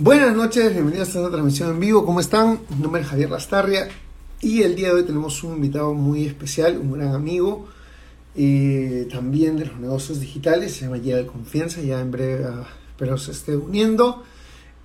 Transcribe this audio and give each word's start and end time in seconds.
Buenas 0.00 0.36
noches, 0.36 0.72
bienvenidos 0.72 1.08
a 1.08 1.18
esta 1.18 1.30
transmisión 1.32 1.70
en 1.70 1.80
vivo. 1.80 2.06
¿Cómo 2.06 2.20
están? 2.20 2.60
Mi 2.68 2.82
nombre 2.82 3.02
es 3.02 3.08
Javier 3.08 3.30
Lastarria 3.30 3.88
y 4.40 4.62
el 4.62 4.76
día 4.76 4.90
de 4.90 4.94
hoy 4.94 5.02
tenemos 5.02 5.42
un 5.42 5.56
invitado 5.56 5.92
muy 5.92 6.24
especial, 6.24 6.78
un 6.78 6.92
gran 6.92 7.16
amigo 7.16 7.66
eh, 8.36 9.08
también 9.10 9.56
de 9.56 9.66
los 9.66 9.80
negocios 9.80 10.20
digitales. 10.20 10.76
Se 10.76 10.84
llama 10.84 10.98
de 10.98 11.26
Confianza, 11.26 11.80
ya 11.80 12.00
en 12.00 12.12
breve 12.12 12.48
uh, 12.48 12.62
espero 12.90 13.18
se 13.18 13.32
esté 13.32 13.56
uniendo. 13.56 14.22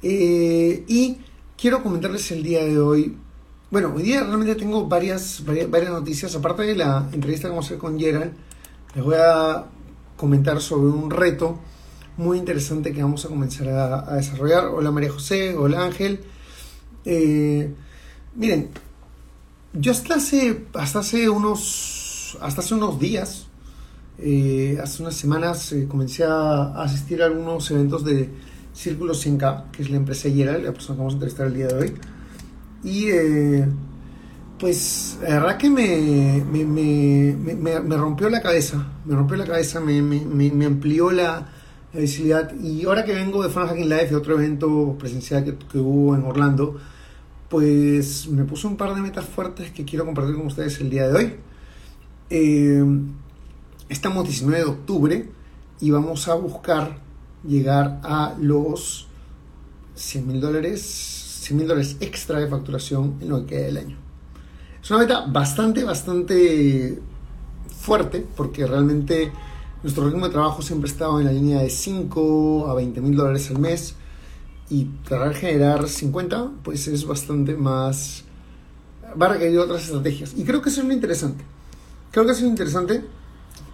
Eh, 0.02 0.84
y 0.88 1.20
quiero 1.62 1.84
comentarles 1.84 2.32
el 2.32 2.42
día 2.42 2.64
de 2.64 2.80
hoy. 2.80 3.16
Bueno, 3.70 3.94
hoy 3.96 4.02
día 4.02 4.24
realmente 4.24 4.56
tengo 4.56 4.88
varias, 4.88 5.44
varias, 5.46 5.70
varias 5.70 5.92
noticias. 5.92 6.36
Aparte 6.36 6.64
de 6.64 6.76
la 6.76 7.08
entrevista 7.12 7.50
que 7.50 7.50
vamos 7.50 7.66
a 7.66 7.68
hacer 7.68 7.78
con 7.78 8.00
Gerald, 8.00 8.34
les 8.96 9.06
voy 9.06 9.18
a 9.20 9.64
comentar 10.18 10.60
sobre 10.60 10.88
un 10.88 11.12
reto 11.12 11.60
muy 12.18 12.38
interesante 12.38 12.94
que 12.94 13.02
vamos 13.02 13.26
a 13.26 13.30
comenzar 13.30 13.70
a, 13.70 14.16
desarrollar. 14.16 14.66
Hola 14.66 14.92
María 14.92 15.12
José, 15.12 15.56
hola 15.56 15.84
Ángel. 15.84 16.20
Eh, 17.06 17.74
miren, 18.36 18.70
yo 19.74 19.92
hasta 19.92 20.16
hace, 20.16 20.66
hasta 20.74 21.00
hace 21.00 21.30
unos, 21.30 22.38
hasta 22.42 22.62
hace 22.62 22.74
unos 22.76 23.00
días, 23.00 23.48
eh, 24.20 24.80
hace 24.82 25.02
unas 25.02 25.16
semanas 25.16 25.72
eh, 25.72 25.88
comencé 25.88 26.24
a 26.24 26.82
asistir 26.82 27.22
a 27.22 27.26
algunos 27.26 27.70
eventos 27.72 28.04
de 28.06 28.30
Círculo 28.74 29.14
100K, 29.14 29.72
que 29.72 29.84
es 29.84 29.90
la 29.90 29.98
empresa 29.98 30.30
Yera, 30.30 30.58
la 30.58 30.72
persona 30.72 30.96
que 30.96 31.00
vamos 31.00 31.14
a 31.14 31.16
entrevistar 31.16 31.48
el 31.48 31.54
día 31.54 31.68
de 31.68 31.74
hoy. 31.74 31.94
Y 32.84 33.08
pues 34.64 35.18
la 35.22 35.42
verdad 35.42 35.58
que 35.58 35.70
me, 35.70 36.42
me, 36.50 36.64
me, 36.64 37.80
me, 37.82 37.98
rompió 37.98 38.30
la 38.30 38.42
cabeza, 38.42 38.88
me 39.04 39.14
rompió 39.14 39.36
la 39.36 39.46
cabeza, 39.46 39.82
me, 39.82 40.66
amplió 40.66 41.12
la, 41.12 41.50
la 41.94 42.00
visibilidad. 42.00 42.54
Y 42.60 42.86
ahora 42.86 43.06
que 43.06 43.14
vengo 43.14 43.44
de 43.44 43.50
Fan 43.50 43.68
Hacking 43.68 43.90
Live, 43.90 44.10
de 44.10 44.16
otro 44.16 44.36
evento 44.36 44.96
presencial 45.00 45.44
que, 45.44 45.56
que, 45.56 45.78
hubo 45.78 46.16
en 46.16 46.24
Orlando, 46.24 46.80
pues 47.50 48.28
me 48.28 48.44
puse 48.46 48.68
un 48.68 48.78
par 48.78 48.96
de 48.96 49.02
metas 49.02 49.26
fuertes 49.26 49.72
que 49.72 49.86
quiero 49.86 50.06
compartir 50.06 50.36
con 50.36 50.48
ustedes 50.48 50.80
el 50.82 50.90
día 50.90 51.08
de 51.08 51.16
hoy. 51.16 51.36
Eh, 52.30 52.84
estamos 53.90 54.24
19 54.26 54.58
de 54.58 54.70
octubre 54.70 55.30
y 55.80 55.92
vamos 55.92 56.28
a 56.28 56.34
buscar 56.34 56.98
llegar 57.48 58.00
a 58.04 58.36
los 58.40 59.08
100 59.96 60.28
mil 60.28 60.42
dólares, 60.42 60.82
100 61.42 61.58
mil 61.58 61.68
dólares 61.68 61.98
extra 62.00 62.40
de 62.40 62.48
facturación 62.48 63.18
en 63.22 63.30
lo 63.30 63.42
que 63.42 63.46
queda 63.46 63.66
del 63.66 63.78
año. 63.78 63.98
Es 64.82 64.90
una 64.90 65.00
meta 65.02 65.26
bastante, 65.28 65.84
bastante 65.84 67.00
fuerte 67.80 68.26
porque 68.36 68.66
realmente 68.66 69.32
nuestro 69.84 70.06
ritmo 70.06 70.26
de 70.26 70.32
trabajo 70.32 70.62
siempre 70.62 70.90
ha 70.90 70.94
estado 70.94 71.20
en 71.20 71.26
la 71.26 71.34
línea 71.34 71.60
de 71.60 71.70
5 71.70 72.68
a 72.70 72.74
20 72.74 73.02
mil 73.02 73.16
dólares 73.16 73.50
al 73.52 73.60
mes 73.60 73.96
y 74.70 74.86
tratar 75.04 75.30
de 75.30 75.36
generar 75.36 75.88
50 75.88 76.52
pues 76.64 76.88
es 76.88 77.06
bastante 77.06 77.56
más... 77.56 78.24
va 79.22 79.26
a 79.28 79.30
requerir 79.34 79.60
otras 79.60 79.84
estrategias. 79.84 80.34
Y 80.38 80.46
creo 80.46 80.62
que 80.62 80.70
eso 80.70 80.82
es 80.82 80.88
lo 80.88 80.94
interesante. 80.94 81.44
Creo 82.12 82.26
que 82.26 82.32
eso 82.32 82.46
es 82.46 82.50
interesante 82.50 83.04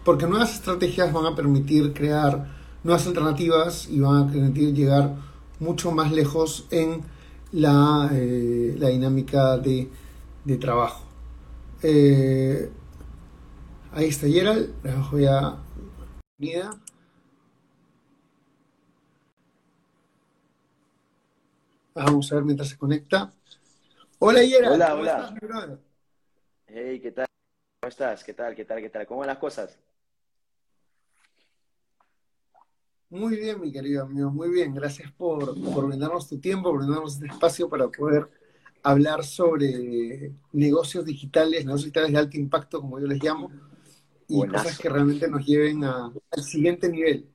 porque 0.03 0.25
nuevas 0.25 0.55
estrategias 0.55 1.13
van 1.13 1.27
a 1.27 1.35
permitir 1.35 1.93
crear 1.93 2.47
nuevas 2.83 3.05
alternativas 3.05 3.87
y 3.87 3.99
van 3.99 4.27
a 4.27 4.31
permitir 4.31 4.73
llegar 4.73 5.15
mucho 5.59 5.91
más 5.91 6.11
lejos 6.11 6.65
en 6.71 7.01
la, 7.51 8.09
eh, 8.13 8.75
la 8.79 8.89
dinámica 8.89 9.57
de, 9.57 9.89
de 10.43 10.57
trabajo. 10.57 11.03
Eh, 11.83 12.69
ahí 13.93 14.07
está 14.07 14.27
Gerald, 14.27 14.69
voy 15.11 15.25
a 15.25 15.55
Vamos 21.93 22.31
a 22.31 22.35
ver 22.35 22.43
mientras 22.45 22.69
se 22.69 22.77
conecta. 22.77 23.33
Hola, 24.19 24.41
Yera. 24.43 24.71
Hola, 24.71 24.95
hola. 24.95 25.35
Estás, 25.41 25.79
hey, 26.67 26.99
¿qué 27.01 27.11
tal? 27.11 27.27
¿Cómo 27.81 27.89
estás? 27.89 28.23
¿Qué 28.23 28.33
tal? 28.33 28.55
¿Qué 28.55 28.63
tal? 28.63 28.79
¿Qué 28.79 28.89
tal? 28.89 29.05
¿Cómo 29.05 29.19
van 29.19 29.27
las 29.27 29.37
cosas? 29.37 29.77
Muy 33.09 33.35
bien, 33.35 33.59
mi 33.59 33.71
querido 33.71 34.03
amigo, 34.03 34.31
muy 34.31 34.49
bien. 34.49 34.73
Gracias 34.73 35.11
por, 35.11 35.61
por 35.73 35.87
brindarnos 35.87 36.29
tu 36.29 36.39
tiempo, 36.39 36.69
por 36.69 36.79
brindarnos 36.79 37.15
este 37.15 37.27
espacio 37.27 37.67
para 37.67 37.89
poder 37.89 38.29
hablar 38.83 39.25
sobre 39.25 40.31
negocios 40.53 41.03
digitales, 41.03 41.65
negocios 41.65 41.85
digitales 41.85 42.13
de 42.13 42.17
alto 42.17 42.37
impacto, 42.37 42.79
como 42.79 42.97
yo 42.97 43.07
les 43.07 43.21
llamo 43.21 43.51
y 44.29 44.47
cosas 44.47 44.77
que 44.77 44.89
realmente 44.89 45.27
nos 45.27 45.45
lleven 45.45 45.83
al 45.83 46.43
siguiente 46.43 46.87
nivel. 46.87 47.25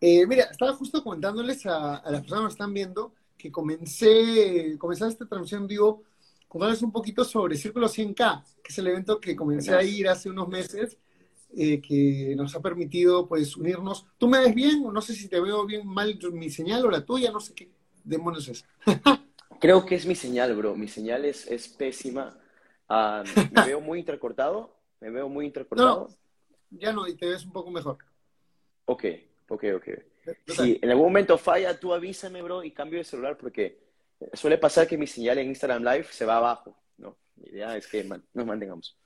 Eh, 0.00 0.26
mira, 0.26 0.44
estaba 0.44 0.72
justo 0.72 1.04
comentándoles 1.04 1.64
a, 1.66 2.02
las 2.10 2.22
personas 2.22 2.40
que 2.40 2.44
nos 2.44 2.52
están 2.54 2.74
viendo 2.74 3.14
que 3.36 3.52
comencé, 3.52 4.76
comencé 4.78 5.06
esta 5.06 5.26
transmisión, 5.26 5.68
digo, 5.68 6.02
contándoles 6.48 6.82
un 6.82 6.90
poquito 6.90 7.24
sobre 7.24 7.56
Círculo 7.56 7.88
100K, 7.88 8.44
que 8.62 8.72
es 8.72 8.78
el 8.78 8.86
evento 8.86 9.20
que 9.20 9.36
comencé 9.36 9.74
a 9.74 9.82
ir 9.82 10.08
hace 10.08 10.30
unos 10.30 10.48
meses, 10.48 10.96
eh, 11.54 11.80
que 11.80 12.34
nos 12.36 12.54
ha 12.56 12.60
permitido 12.60 13.28
pues 13.28 13.56
unirnos. 13.56 14.06
¿Tú 14.16 14.26
me 14.26 14.38
ves 14.38 14.54
bien? 14.54 14.82
No 14.82 15.02
sé 15.02 15.14
si 15.14 15.28
te 15.28 15.38
veo 15.38 15.66
bien 15.66 15.86
mal 15.86 16.18
mi 16.32 16.50
señal 16.50 16.86
o 16.86 16.90
la 16.90 17.04
tuya, 17.04 17.30
no 17.30 17.40
sé 17.40 17.52
qué 17.54 17.70
demonios 18.04 18.48
es. 18.48 18.64
Creo 19.60 19.84
que 19.84 19.96
es 19.96 20.06
mi 20.06 20.14
señal, 20.14 20.56
bro. 20.56 20.74
Mi 20.74 20.88
señal 20.88 21.24
es, 21.24 21.46
es 21.46 21.68
pésima. 21.68 22.36
Ah, 22.88 23.22
me 23.52 23.64
veo 23.66 23.80
muy 23.80 23.98
intercortado. 23.98 24.74
Me 25.00 25.10
veo 25.10 25.28
muy 25.28 25.46
intercortado 25.46 26.08
ya 26.72 26.92
no, 26.92 27.06
y 27.06 27.14
te 27.14 27.26
ves 27.26 27.44
un 27.44 27.52
poco 27.52 27.70
mejor. 27.70 27.98
Ok, 28.84 29.04
ok, 29.48 29.64
ok. 29.76 29.88
Si 30.46 30.78
en 30.80 30.90
algún 30.90 31.06
momento 31.06 31.36
falla, 31.36 31.78
tú 31.78 31.92
avísame, 31.92 32.42
bro, 32.42 32.62
y 32.62 32.70
cambio 32.70 32.98
de 32.98 33.04
celular 33.04 33.36
porque 33.36 33.78
suele 34.32 34.58
pasar 34.58 34.86
que 34.86 34.96
mi 34.96 35.06
señal 35.06 35.38
en 35.38 35.48
Instagram 35.48 35.82
Live 35.82 36.06
se 36.10 36.24
va 36.24 36.36
abajo, 36.36 36.76
¿no? 36.98 37.16
La 37.36 37.48
idea 37.48 37.76
es 37.76 37.86
que 37.86 38.04
nos 38.04 38.46
mantengamos. 38.46 38.96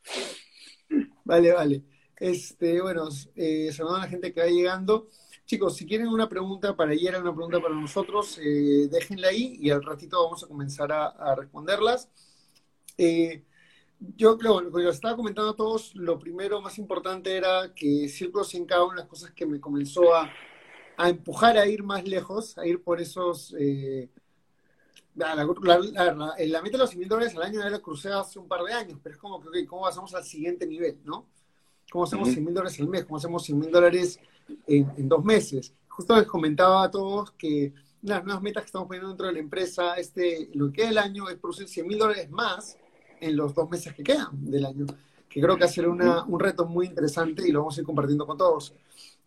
Vale, 1.25 1.53
vale. 1.53 1.83
Este, 2.19 2.81
bueno, 2.81 3.09
eh, 3.35 3.71
saludando 3.73 4.03
a 4.03 4.05
la 4.05 4.11
gente 4.11 4.33
que 4.33 4.41
va 4.41 4.47
llegando. 4.47 5.09
Chicos, 5.45 5.77
si 5.77 5.87
quieren 5.87 6.09
una 6.09 6.29
pregunta 6.29 6.75
para 6.77 6.93
ayer, 6.93 7.15
una 7.21 7.35
pregunta 7.35 7.61
para 7.61 7.75
nosotros, 7.75 8.39
eh, 8.39 8.89
déjenla 8.91 9.29
ahí 9.29 9.59
y 9.61 9.71
al 9.71 9.83
ratito 9.83 10.23
vamos 10.23 10.43
a 10.43 10.49
comenzar 10.49 10.91
a, 10.93 11.07
a 11.07 11.35
responderlas. 11.35 12.11
Eh, 12.99 13.45
yo 14.01 14.37
creo, 14.37 14.61
lo 14.61 14.73
que 14.73 14.83
les 14.83 14.95
estaba 14.95 15.17
comentando 15.17 15.51
a 15.51 15.57
todos, 15.57 15.95
lo 15.95 16.19
primero 16.19 16.61
más 16.61 16.79
importante 16.79 17.37
era 17.37 17.73
que 17.75 18.09
Círculo 18.09 18.45
100 18.45 18.67
cada 18.67 18.85
una 18.85 18.95
de 18.95 19.01
las 19.01 19.09
cosas 19.09 19.31
que 19.33 19.47
me 19.47 19.61
comenzó 19.61 20.15
a, 20.15 20.31
a, 20.97 21.09
empujar 21.09 21.57
a 21.57 21.67
ir 21.67 21.83
más 21.83 22.07
lejos, 22.07 22.59
a 22.59 22.67
ir 22.67 22.83
por 22.83 23.01
esos... 23.01 23.55
Eh, 23.59 24.09
la, 25.15 25.35
la, 25.35 25.47
la, 25.47 26.63
meta 26.63 26.77
de 26.77 26.79
los 26.79 26.91
100 26.91 27.09
dólares 27.09 27.35
al 27.37 27.43
año 27.43 27.61
ya 27.61 27.71
la 27.71 27.79
crucé 27.79 28.13
hace 28.13 28.39
un 28.39 28.47
par 28.47 28.63
de 28.65 28.75
años, 28.75 28.99
pero 29.03 29.15
es 29.15 29.21
como 29.21 29.41
que, 29.41 29.49
okay, 29.49 29.65
¿cómo 29.65 29.83
pasamos 29.83 30.15
al 30.15 30.25
siguiente 30.25 30.67
nivel, 30.67 30.99
no? 31.05 31.27
¿Cómo 31.91 32.05
hacemos 32.05 32.29
100 32.29 32.45
mil 32.45 32.53
dólares 32.53 32.79
al 32.81 32.89
mes? 32.89 33.05
¿Cómo 33.05 33.17
hacemos 33.17 33.43
100 33.45 33.59
mil 33.59 33.71
dólares 33.71 34.21
en, 34.67 34.93
en, 34.95 35.09
dos 35.09 35.25
meses? 35.25 35.73
Justo 35.89 36.15
les 36.17 36.27
comentaba 36.27 36.85
a 36.85 36.91
todos 36.91 37.31
que 37.31 37.73
las 38.03 38.23
nuevas 38.25 38.43
metas 38.43 38.65
que 38.65 38.67
estamos 38.67 38.89
poniendo 38.89 39.09
dentro 39.09 39.27
de 39.29 39.33
la 39.33 39.39
empresa, 39.39 39.95
este, 39.95 40.51
lo 40.53 40.67
que 40.67 40.73
queda 40.75 40.89
del 40.89 40.99
año 40.99 41.31
es 41.31 41.37
producir 41.37 41.67
100 41.67 41.87
mil 41.87 41.99
dólares 41.99 42.29
más 42.31 42.77
en 43.21 43.37
los 43.37 43.55
dos 43.55 43.69
meses 43.71 43.95
que 43.95 44.03
quedan 44.03 44.29
del 44.51 44.67
año, 44.67 44.87
que 45.29 45.41
creo 45.41 45.55
que 45.57 45.65
va 45.65 45.67
a 45.67 45.73
ser 45.73 45.89
un 45.89 46.41
reto 46.41 46.67
muy 46.67 46.87
interesante 46.87 47.47
y 47.47 47.53
lo 47.53 47.61
vamos 47.61 47.77
a 47.77 47.81
ir 47.81 47.87
compartiendo 47.87 48.27
con 48.27 48.37
todos. 48.37 48.73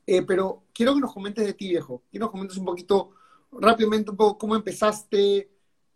Eh, 0.05 0.23
pero 0.23 0.63
quiero 0.73 0.95
que 0.95 1.01
nos 1.01 1.13
comentes 1.13 1.45
de 1.45 1.53
ti, 1.53 1.69
viejo. 1.69 2.01
Quiero 2.09 2.25
que 2.25 2.27
nos 2.27 2.31
comentes 2.31 2.57
un 2.57 2.65
poquito, 2.65 3.11
rápidamente, 3.51 4.11
un 4.11 4.17
poco 4.17 4.37
cómo 4.37 4.55
empezaste. 4.55 5.49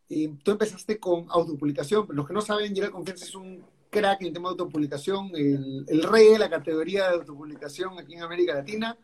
Eh, 0.09 0.33
tú 0.43 0.51
empezaste 0.51 0.99
con 0.99 1.25
autopublicación, 1.29 2.05
los 2.09 2.27
que 2.27 2.33
no 2.33 2.41
saben, 2.41 2.75
Gerald 2.75 2.93
Confianza 2.93 3.25
es 3.25 3.33
un 3.33 3.63
crack 3.89 4.21
en 4.21 4.27
el 4.27 4.33
tema 4.33 4.49
de 4.49 4.51
autopublicación, 4.51 5.31
el, 5.33 5.85
el 5.87 6.03
rey 6.03 6.29
de 6.29 6.39
la 6.39 6.49
categoría 6.49 7.09
de 7.09 7.15
autopublicación 7.15 7.97
aquí 7.97 8.15
en 8.15 8.21
América 8.21 8.53
Latina. 8.53 8.97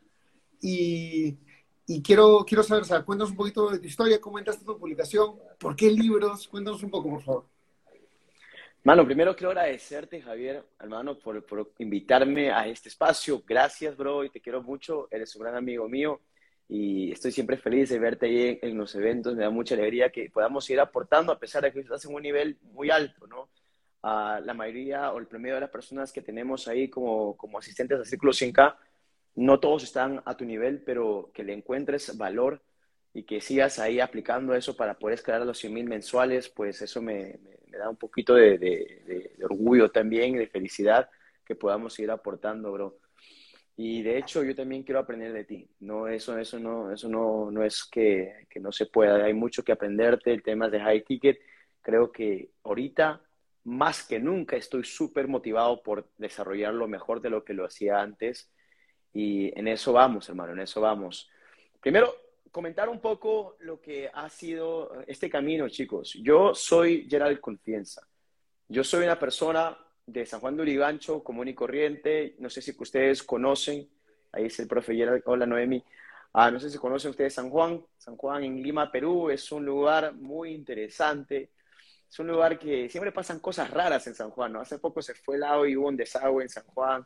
Y, 0.62 1.38
y 1.88 2.02
quiero, 2.04 2.46
quiero 2.46 2.62
saber, 2.62 2.84
o 2.84 2.86
sea, 2.86 3.04
cuéntanos 3.04 3.32
un 3.32 3.38
poquito 3.38 3.70
de 3.72 3.80
tu 3.80 3.88
historia, 3.88 4.22
cómo 4.22 4.38
entraste 4.38 4.64
a 4.64 4.68
tu 4.68 4.78
publicación, 4.78 5.36
por 5.58 5.76
qué 5.76 5.90
libros, 5.90 6.48
cuéntanos 6.48 6.84
un 6.84 6.92
poco, 6.92 7.10
por 7.10 7.22
favor. 7.24 7.46
Mano, 8.84 9.06
primero 9.06 9.36
quiero 9.36 9.52
agradecerte, 9.52 10.22
Javier, 10.22 10.64
hermano, 10.80 11.20
por, 11.20 11.46
por, 11.46 11.74
invitarme 11.80 12.50
a 12.52 12.66
este 12.66 12.88
espacio. 12.88 13.44
Gracias, 13.46 13.98
bro, 13.98 14.24
y 14.24 14.30
te 14.30 14.40
quiero 14.40 14.64
mucho. 14.64 15.10
Eres 15.12 15.36
un 15.36 15.44
gran 15.44 15.56
amigo 15.56 15.90
mío. 15.90 16.22
y 16.70 17.12
estoy 17.12 17.31
siempre 17.31 17.58
feliz 17.58 17.90
de 17.90 18.00
verte 18.00 18.28
ahí 18.28 18.60
en, 18.62 18.78
los 18.78 18.96
eventos, 18.96 19.36
me 19.36 19.44
da 19.44 19.50
mucha 19.50 19.76
alegría 19.76 20.12
que 20.12 20.30
podamos 20.30 20.70
ir 20.70 20.80
aportando 20.80 21.31
a 21.34 21.40
pesar 21.40 21.64
de 21.64 21.74
que 21.74 21.80
estás 21.81 22.06
en 22.06 22.14
un 22.14 22.22
nivel 22.22 22.58
muy 22.74 22.92
alto, 22.92 23.28
¿no? 23.28 23.50
A 24.04 24.40
la 24.44 24.54
mayoría 24.54 25.12
o 25.12 25.20
el 25.20 25.28
promedio 25.28 25.56
de 25.56 25.62
las 25.62 25.72
personas 25.72 26.12
que 26.14 26.22
tenemos 26.22 26.68
ahí 26.68 26.90
como, 26.90 27.36
como 27.38 27.58
asistentes 27.60 28.00
a 28.00 28.06
Círculo 28.06 28.31
100K, 28.34 28.76
no 29.36 29.60
todos 29.60 29.84
están 29.84 30.22
a 30.26 30.38
tu 30.38 30.46
nivel, 30.46 30.81
pero 30.84 31.31
que 31.34 31.44
le 31.44 31.54
encuentres 31.54 32.18
valor 32.18 32.62
y 33.14 33.24
que 33.24 33.42
sigas 33.42 33.80
ahí 33.80 34.00
aplicando 34.00 34.54
eso 34.54 34.76
para 34.78 35.00
poder 35.00 35.16
escalar 35.16 35.42
a 35.42 35.46
los 35.46 35.58
100 35.60 35.74
mil 35.74 35.86
mensuales, 35.86 36.50
pues 36.50 36.81
eso 36.81 37.02
me, 37.02 37.40
me, 37.44 37.59
da 37.77 37.89
un 37.89 37.98
poquito 37.98 38.36
de, 38.36 39.31
orgullo 39.44 39.92
también, 39.92 40.38
de 40.38 40.48
felicidad 40.48 41.10
que 41.45 41.56
podamos 41.56 41.94
seguir 41.94 42.12
aportando, 42.12 42.71
bro. 42.71 43.00
Y 43.75 44.04
de 44.04 44.18
hecho 44.18 44.44
yo 44.44 44.54
también 44.54 44.83
quiero 44.83 45.00
aprender 45.00 45.31
de 45.31 45.45
ti. 45.45 45.69
No, 45.80 46.07
eso, 46.07 46.38
eso 46.38 46.60
no, 46.60 46.92
eso 46.92 47.07
no, 47.07 47.50
no 47.50 47.63
es 47.63 47.86
que, 47.89 48.45
que 48.50 48.60
no 48.60 48.71
se 48.71 48.88
pueda. 48.88 49.24
Hay 49.24 49.33
mucho 49.33 49.63
que 49.63 49.71
aprenderte. 49.71 50.33
El 50.33 50.44
tema 50.44 50.69
de 50.69 50.81
high 50.81 51.04
ticket. 51.04 51.39
Creo 51.81 52.12
que 52.12 52.51
ahorita, 52.63 53.21
más 53.63 54.06
que 54.06 54.19
nunca, 54.19 54.57
estoy 54.57 54.83
súper 54.83 55.30
motivado 55.30 55.81
por 55.81 56.10
desarrollar 56.18 56.74
lo 56.74 56.89
mejor 56.89 57.21
de 57.21 57.30
lo 57.30 57.45
que 57.45 57.54
lo 57.54 57.66
hacía 57.66 58.01
antes. 58.01 58.51
Y 59.13 59.57
en 59.57 59.68
eso 59.68 59.94
vamos, 59.94 60.27
hermano, 60.27 60.54
en 60.54 60.60
eso 60.60 60.81
vamos. 60.81 61.30
Primero, 61.80 62.13
comentar 62.51 62.90
un 62.90 63.00
poco 63.00 63.56
lo 63.60 63.80
que 63.80 64.10
ha 64.13 64.30
sido 64.30 65.01
este 65.07 65.30
camino, 65.30 65.69
chicos. 65.69 66.13
Yo 66.22 66.54
soy 66.54 67.07
Gerald 67.10 67.40
Confianza. 67.40 68.01
Yo 68.68 68.84
soy 68.84 69.04
una 69.04 69.19
persona 69.19 69.78
de 70.06 70.25
San 70.25 70.40
Juan 70.40 70.56
de 70.56 70.63
Urigancho, 70.63 71.24
común 71.24 71.48
y 71.48 71.54
corriente. 71.54 72.36
No 72.40 72.50
sé 72.50 72.62
si 72.62 72.75
ustedes 72.78 73.24
conocen, 73.24 73.90
ahí 74.31 74.46
es 74.46 74.60
el 74.60 74.68
profe 74.68 74.96
Gerald, 74.96 75.24
hola 75.25 75.46
Noemi. 75.46 75.84
Ah, 76.34 76.51
no 76.51 76.60
sé 76.60 76.69
si 76.69 76.78
conocen 76.78 77.12
ustedes 77.12 77.34
San 77.34 77.50
Juan. 77.50 77.84
San 77.98 78.16
Juan 78.16 78.44
en 78.44 78.62
Lima, 78.62 78.92
Perú, 78.92 79.30
es 79.30 79.52
un 79.52 79.66
lugar 79.66 80.13
muy 80.13 80.52
interesante. 80.52 81.52
Es 82.10 82.19
un 82.19 82.28
lugar 82.28 82.57
que 82.57 82.90
siempre 82.90 83.12
pasan 83.12 83.40
cosas 83.40 83.69
raras 83.69 84.06
en 84.07 84.16
San 84.16 84.31
Juan, 84.31 84.54
¿no? 84.54 84.62
Hace 84.62 84.80
poco 84.80 85.02
se 85.02 85.13
fue 85.13 85.36
el 85.36 85.44
agua 85.44 85.69
y 85.69 85.75
hubo 85.75 85.88
un 85.88 85.98
desagüe 85.98 86.44
en 86.44 86.50
San 86.50 86.63
Juan. 86.66 87.06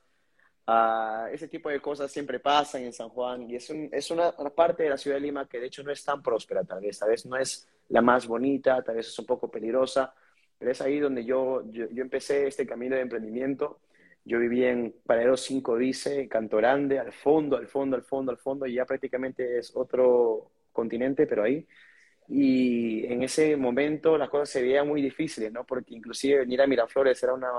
Ah, 0.65 1.27
ese 1.31 1.47
tipo 1.49 1.69
de 1.69 1.81
cosas 1.81 2.11
siempre 2.11 2.39
pasan 2.39 2.83
en 2.83 2.93
San 2.93 3.09
Juan 3.09 3.49
y 3.49 3.55
es, 3.57 3.69
es 3.69 4.11
una, 4.11 4.33
una, 4.37 4.49
parte 4.49 4.83
de 4.83 4.89
la 4.89 4.97
ciudad 4.97 5.17
de 5.17 5.21
Lima 5.21 5.45
que 5.45 5.59
de 5.59 5.67
hecho 5.67 5.83
no 5.83 5.91
es 5.91 6.05
tan 6.05 6.23
próspera 6.23 6.63
tal 6.63 6.79
vez, 6.79 6.97
tal 6.97 7.09
vez 7.09 7.25
no 7.25 7.35
es 7.35 7.67
la 7.89 8.01
más 8.01 8.25
bonita, 8.27 8.81
tal 8.81 8.95
vez 8.95 9.07
es 9.07 9.19
un 9.19 9.25
poco 9.25 9.51
peligrosa, 9.51 10.13
pero 10.57 10.71
es 10.71 10.81
ahí 10.81 10.99
donde 10.99 11.25
yo, 11.25 11.63
yo, 11.71 11.87
empecé 11.97 12.47
este 12.47 12.65
camino 12.65 12.95
de 12.95 13.01
emprendimiento. 13.01 13.81
Yo 14.23 14.39
vivía 14.39 14.71
en 14.71 14.95
Paradero 15.05 15.35
5 15.35 15.77
Dice, 15.77 16.29
Cantorande, 16.29 16.99
al 16.99 17.11
fondo, 17.11 17.57
al 17.57 17.67
fondo, 17.67 17.97
al 17.97 18.03
fondo, 18.03 18.31
al 18.31 18.37
fondo, 18.37 18.65
y 18.65 18.75
ya 18.75 18.85
prácticamente 18.85 19.57
es 19.57 19.75
otro 19.75 20.51
continente, 20.71 21.27
pero 21.27 21.43
ahí. 21.43 21.67
Y 22.27 23.05
en 23.05 23.23
ese 23.23 23.55
momento 23.57 24.17
las 24.17 24.29
cosas 24.29 24.49
se 24.49 24.61
veían 24.61 24.87
muy 24.87 25.01
difíciles, 25.01 25.51
¿no? 25.51 25.65
Porque 25.65 25.93
inclusive 25.93 26.39
venir 26.39 26.61
a 26.61 26.67
Miraflores 26.67 27.21
era 27.21 27.33
una, 27.33 27.51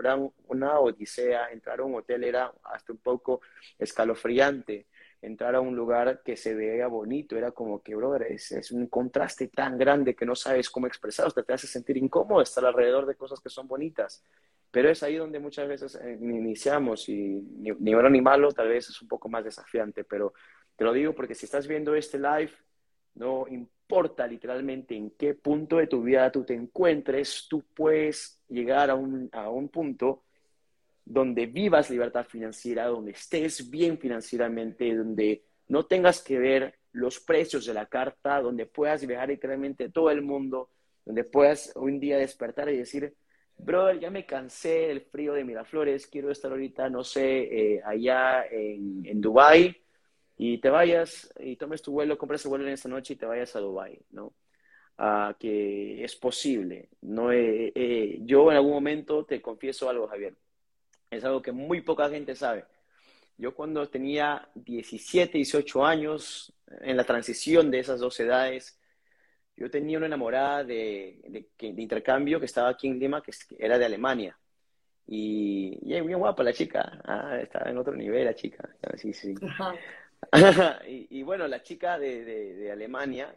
era 0.00 0.18
una 0.48 0.78
odisea, 0.80 1.50
entrar 1.50 1.80
a 1.80 1.84
un 1.84 1.94
hotel 1.94 2.24
era 2.24 2.52
hasta 2.64 2.92
un 2.92 2.98
poco 2.98 3.40
escalofriante 3.78 4.86
entrar 5.22 5.54
a 5.54 5.60
un 5.60 5.76
lugar 5.76 6.22
que 6.24 6.36
se 6.36 6.54
vea 6.54 6.86
bonito, 6.86 7.36
era 7.36 7.52
como 7.52 7.82
que, 7.82 7.94
brother, 7.94 8.22
es, 8.22 8.52
es 8.52 8.70
un 8.70 8.86
contraste 8.86 9.48
tan 9.48 9.76
grande 9.76 10.14
que 10.14 10.24
no 10.24 10.34
sabes 10.34 10.70
cómo 10.70 10.86
expresar, 10.86 11.32
te 11.32 11.52
hace 11.52 11.66
sentir 11.66 11.96
incómodo 11.98 12.40
estar 12.40 12.64
alrededor 12.64 13.06
de 13.06 13.16
cosas 13.16 13.40
que 13.40 13.50
son 13.50 13.68
bonitas. 13.68 14.24
Pero 14.70 14.88
es 14.88 15.02
ahí 15.02 15.16
donde 15.16 15.40
muchas 15.40 15.68
veces 15.68 15.96
eh, 15.96 16.16
iniciamos 16.20 17.08
y 17.08 17.42
ni, 17.58 17.70
ni, 17.72 17.92
bueno 17.92 18.08
ni 18.08 18.20
malo, 18.20 18.52
tal 18.52 18.68
vez 18.68 18.88
es 18.88 19.02
un 19.02 19.08
poco 19.08 19.28
más 19.28 19.44
desafiante, 19.44 20.04
pero 20.04 20.32
te 20.76 20.84
lo 20.84 20.92
digo 20.92 21.14
porque 21.14 21.34
si 21.34 21.46
estás 21.46 21.66
viendo 21.66 21.94
este 21.94 22.18
live, 22.18 22.52
no 23.14 23.46
importa 23.48 23.79
literalmente 24.28 24.96
en 24.96 25.10
qué 25.10 25.34
punto 25.34 25.76
de 25.76 25.86
tu 25.86 26.02
vida 26.02 26.30
tú 26.30 26.44
te 26.44 26.54
encuentres, 26.54 27.46
tú 27.48 27.62
puedes 27.74 28.40
llegar 28.48 28.90
a 28.90 28.94
un, 28.94 29.28
a 29.32 29.50
un 29.50 29.68
punto 29.68 30.22
donde 31.04 31.46
vivas 31.46 31.90
libertad 31.90 32.24
financiera, 32.24 32.86
donde 32.86 33.12
estés 33.12 33.68
bien 33.68 33.98
financieramente, 33.98 34.94
donde 34.94 35.42
no 35.68 35.86
tengas 35.86 36.22
que 36.22 36.38
ver 36.38 36.74
los 36.92 37.20
precios 37.20 37.66
de 37.66 37.74
la 37.74 37.86
carta, 37.86 38.40
donde 38.40 38.66
puedas 38.66 39.06
viajar 39.06 39.28
literalmente 39.28 39.88
todo 39.88 40.10
el 40.10 40.22
mundo, 40.22 40.70
donde 41.04 41.24
puedas 41.24 41.72
un 41.76 41.98
día 41.98 42.18
despertar 42.18 42.68
y 42.68 42.76
decir, 42.76 43.14
brother, 43.56 43.98
ya 43.98 44.10
me 44.10 44.26
cansé 44.26 44.88
del 44.88 45.00
frío 45.02 45.32
de 45.34 45.44
Miraflores, 45.44 46.06
quiero 46.06 46.30
estar 46.30 46.50
ahorita, 46.50 46.88
no 46.88 47.04
sé, 47.04 47.74
eh, 47.74 47.82
allá 47.84 48.44
en, 48.50 49.02
en 49.04 49.20
Dubái, 49.20 49.76
y 50.42 50.56
te 50.56 50.70
vayas 50.70 51.30
y 51.38 51.56
tomes 51.56 51.82
tu 51.82 51.92
vuelo, 51.92 52.16
compres 52.16 52.42
el 52.46 52.48
vuelo 52.48 52.66
en 52.66 52.72
esta 52.72 52.88
noche 52.88 53.12
y 53.12 53.16
te 53.16 53.26
vayas 53.26 53.54
a 53.56 53.60
Dubái, 53.60 54.00
¿no? 54.12 54.32
Uh, 54.98 55.34
que 55.38 56.02
es 56.02 56.16
posible. 56.16 56.88
No, 57.02 57.30
eh, 57.30 57.70
eh, 57.74 58.18
yo 58.22 58.50
en 58.50 58.56
algún 58.56 58.72
momento 58.72 59.26
te 59.26 59.42
confieso 59.42 59.90
algo, 59.90 60.08
Javier. 60.08 60.34
Es 61.10 61.24
algo 61.24 61.42
que 61.42 61.52
muy 61.52 61.82
poca 61.82 62.08
gente 62.08 62.34
sabe. 62.34 62.64
Yo 63.36 63.54
cuando 63.54 63.86
tenía 63.90 64.48
17, 64.54 65.36
18 65.36 65.84
años, 65.84 66.54
en 66.80 66.96
la 66.96 67.04
transición 67.04 67.70
de 67.70 67.80
esas 67.80 68.00
dos 68.00 68.18
edades, 68.18 68.80
yo 69.56 69.70
tenía 69.70 69.98
una 69.98 70.06
enamorada 70.06 70.64
de, 70.64 71.20
de, 71.58 71.82
intercambio 71.82 72.40
que 72.40 72.46
estaba 72.46 72.70
aquí 72.70 72.88
en 72.88 72.98
Lima, 72.98 73.22
que 73.22 73.32
era 73.58 73.76
de 73.76 73.84
Alemania. 73.84 74.38
Y, 75.06 75.78
y 75.82 75.94
es 75.94 76.02
muy 76.02 76.14
guapa 76.14 76.42
la 76.42 76.54
chica. 76.54 76.98
Ah, 77.04 77.38
estaba 77.42 77.70
en 77.70 77.76
otro 77.76 77.94
nivel 77.94 78.24
la 78.24 78.34
chica. 78.34 78.66
Sí, 78.96 79.12
sí. 79.12 79.34
y, 80.88 81.18
y, 81.18 81.22
bueno, 81.22 81.48
la 81.48 81.62
chica 81.62 81.98
de, 81.98 82.24
de, 82.24 82.70
Alemania, 82.70 83.34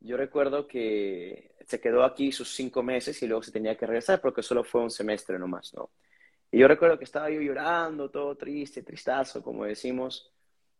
yo 0.00 0.16
recuerdo 0.16 0.66
que 0.66 1.54
se 1.66 1.80
quedó 1.80 2.04
aquí 2.04 2.32
sus 2.32 2.54
cinco 2.54 2.82
meses 2.82 3.22
y 3.22 3.26
luego 3.26 3.42
se 3.42 3.52
tenía 3.52 3.76
que 3.76 3.86
regresar 3.86 4.20
porque 4.20 4.42
solo 4.42 4.64
fue 4.64 4.82
un 4.82 4.90
semestre 4.90 5.38
nomás, 5.38 5.74
¿no? 5.74 5.90
Y 6.50 6.58
yo 6.58 6.68
recuerdo 6.68 6.98
que 6.98 7.04
estaba 7.04 7.28
yo 7.30 7.40
llorando, 7.40 8.10
todo 8.10 8.36
triste, 8.36 8.82
tristazo, 8.82 9.42
como 9.42 9.64
decimos. 9.64 10.32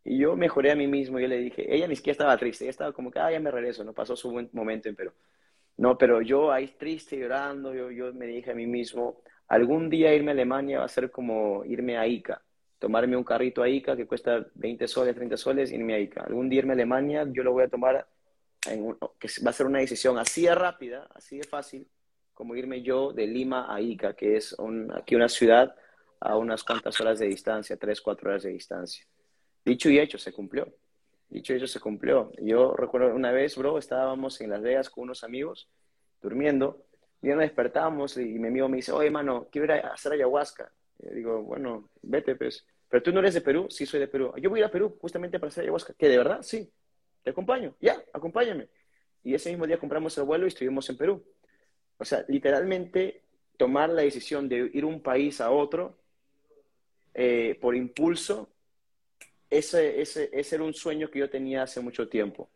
Y 0.04 0.18
yo 0.18 0.36
mejoré 0.36 0.70
a 0.70 0.76
mí 0.76 0.86
mismo. 0.86 1.18
Yo 1.18 1.28
le 1.28 1.38
dije, 1.38 1.74
ella 1.74 1.88
ni 1.88 1.96
siquiera 1.96 2.12
estaba 2.12 2.36
triste, 2.38 2.64
ella 2.64 2.70
estaba 2.70 2.92
como 2.92 3.10
que, 3.10 3.18
ah, 3.18 3.30
ya 3.32 3.40
me 3.40 3.50
regreso, 3.50 3.84
no 3.84 3.92
pasó 3.92 4.16
su 4.16 4.30
buen 4.30 4.48
momento 4.52 4.88
en 4.88 4.96
Perú. 4.96 5.12
No, 5.78 5.98
pero 5.98 6.22
yo 6.22 6.52
ahí 6.52 6.68
triste, 6.78 7.18
llorando, 7.18 7.74
yo, 7.74 7.90
yo 7.90 8.12
me 8.14 8.26
dije 8.26 8.52
a 8.52 8.54
mí 8.54 8.66
mismo, 8.66 9.20
algún 9.48 9.90
día 9.90 10.14
irme 10.14 10.30
a 10.30 10.34
Alemania 10.34 10.78
va 10.78 10.86
a 10.86 10.88
ser 10.88 11.10
como 11.10 11.64
irme 11.64 11.98
a 11.98 12.06
Ica, 12.06 12.42
tomarme 12.78 13.16
un 13.16 13.24
carrito 13.24 13.62
a 13.62 13.68
Ica 13.68 13.96
que 13.96 14.06
cuesta 14.06 14.46
20 14.54 14.86
soles, 14.88 15.14
30 15.14 15.36
soles, 15.36 15.72
irme 15.72 15.94
a 15.94 15.98
Ica. 15.98 16.22
Algún 16.22 16.48
día 16.48 16.60
irme 16.60 16.72
a 16.72 16.74
Alemania, 16.74 17.26
yo 17.30 17.42
lo 17.42 17.52
voy 17.52 17.64
a 17.64 17.68
tomar, 17.68 18.06
en 18.68 18.96
que 19.18 19.28
va 19.44 19.50
a 19.50 19.52
ser 19.52 19.66
una 19.66 19.78
decisión 19.78 20.18
así 20.18 20.42
de 20.42 20.54
rápida, 20.54 21.08
así 21.14 21.38
de 21.38 21.44
fácil, 21.44 21.86
como 22.34 22.54
irme 22.54 22.82
yo 22.82 23.12
de 23.12 23.26
Lima 23.26 23.74
a 23.74 23.80
Ica, 23.80 24.14
que 24.14 24.36
es 24.36 24.56
aquí 24.94 25.14
una 25.14 25.28
ciudad 25.28 25.74
a 26.20 26.36
unas 26.36 26.64
cuantas 26.64 27.00
horas 27.00 27.18
de 27.18 27.26
distancia, 27.26 27.76
tres, 27.76 28.00
cuatro 28.00 28.30
horas 28.30 28.42
de 28.42 28.50
distancia. 28.50 29.06
Dicho 29.64 29.90
y 29.90 29.98
hecho, 29.98 30.18
se 30.18 30.32
cumplió. 30.32 30.72
Dicho 31.28 31.52
y 31.52 31.56
hecho, 31.56 31.66
se 31.66 31.80
cumplió. 31.80 32.32
Yo 32.38 32.74
recuerdo 32.74 33.14
una 33.14 33.32
vez, 33.32 33.56
bro, 33.56 33.78
estábamos 33.78 34.40
en 34.40 34.50
Las 34.50 34.62
Vegas 34.62 34.90
con 34.90 35.04
unos 35.04 35.24
amigos, 35.24 35.68
durmiendo, 36.20 36.86
y 37.22 37.28
nos 37.28 37.38
despertamos 37.38 38.16
y 38.18 38.38
mi 38.38 38.48
amigo 38.48 38.68
me 38.68 38.76
dice, 38.76 38.92
oye, 38.92 39.10
mano, 39.10 39.48
quiero 39.50 39.64
ir 39.64 39.84
a 39.84 39.92
hacer 39.92 40.12
ayahuasca. 40.12 40.70
Y 40.98 41.14
digo, 41.14 41.42
bueno, 41.42 41.90
vete, 42.02 42.34
pues. 42.36 42.64
Pero 42.88 43.02
tú 43.02 43.12
no 43.12 43.20
eres 43.20 43.34
de 43.34 43.40
Perú, 43.40 43.66
sí 43.68 43.84
soy 43.84 44.00
de 44.00 44.08
Perú. 44.08 44.32
Yo 44.40 44.48
voy 44.50 44.60
a 44.60 44.62
ir 44.62 44.66
a 44.66 44.70
Perú 44.70 44.96
justamente 45.00 45.38
para 45.38 45.48
hacer 45.48 45.62
ayahuasca. 45.62 45.94
¿Qué, 45.98 46.08
de 46.08 46.18
verdad? 46.18 46.42
Sí. 46.42 46.70
Te 47.22 47.30
acompaño. 47.30 47.74
Ya, 47.80 48.02
acompáñame. 48.12 48.68
Y 49.24 49.34
ese 49.34 49.50
mismo 49.50 49.66
día 49.66 49.78
compramos 49.78 50.16
el 50.18 50.24
vuelo 50.24 50.44
y 50.44 50.48
estuvimos 50.48 50.88
en 50.88 50.96
Perú. 50.96 51.24
O 51.98 52.04
sea, 52.04 52.24
literalmente 52.28 53.22
tomar 53.56 53.90
la 53.90 54.02
decisión 54.02 54.48
de 54.48 54.70
ir 54.72 54.84
un 54.84 55.02
país 55.02 55.40
a 55.40 55.50
otro 55.50 55.96
eh, 57.14 57.58
por 57.60 57.74
impulso, 57.74 58.50
ese, 59.48 60.00
ese, 60.00 60.28
ese, 60.32 60.56
era 60.56 60.64
un 60.64 60.74
sueño 60.74 61.10
que 61.10 61.20
yo 61.20 61.30
tenía 61.30 61.62
hace 61.62 61.80
mucho 61.80 62.08
tiempo 62.08 62.50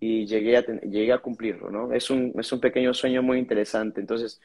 y 0.00 0.26
llegué 0.26 0.56
a, 0.56 0.62
llegué 0.62 1.12
a 1.12 1.18
cumplirlo, 1.18 1.70
¿no? 1.70 1.92
Es 1.92 2.10
un, 2.10 2.34
es 2.38 2.50
un 2.52 2.60
pequeño 2.60 2.92
sueño 2.92 3.22
muy 3.22 3.38
interesante. 3.38 4.00
Entonces, 4.00 4.40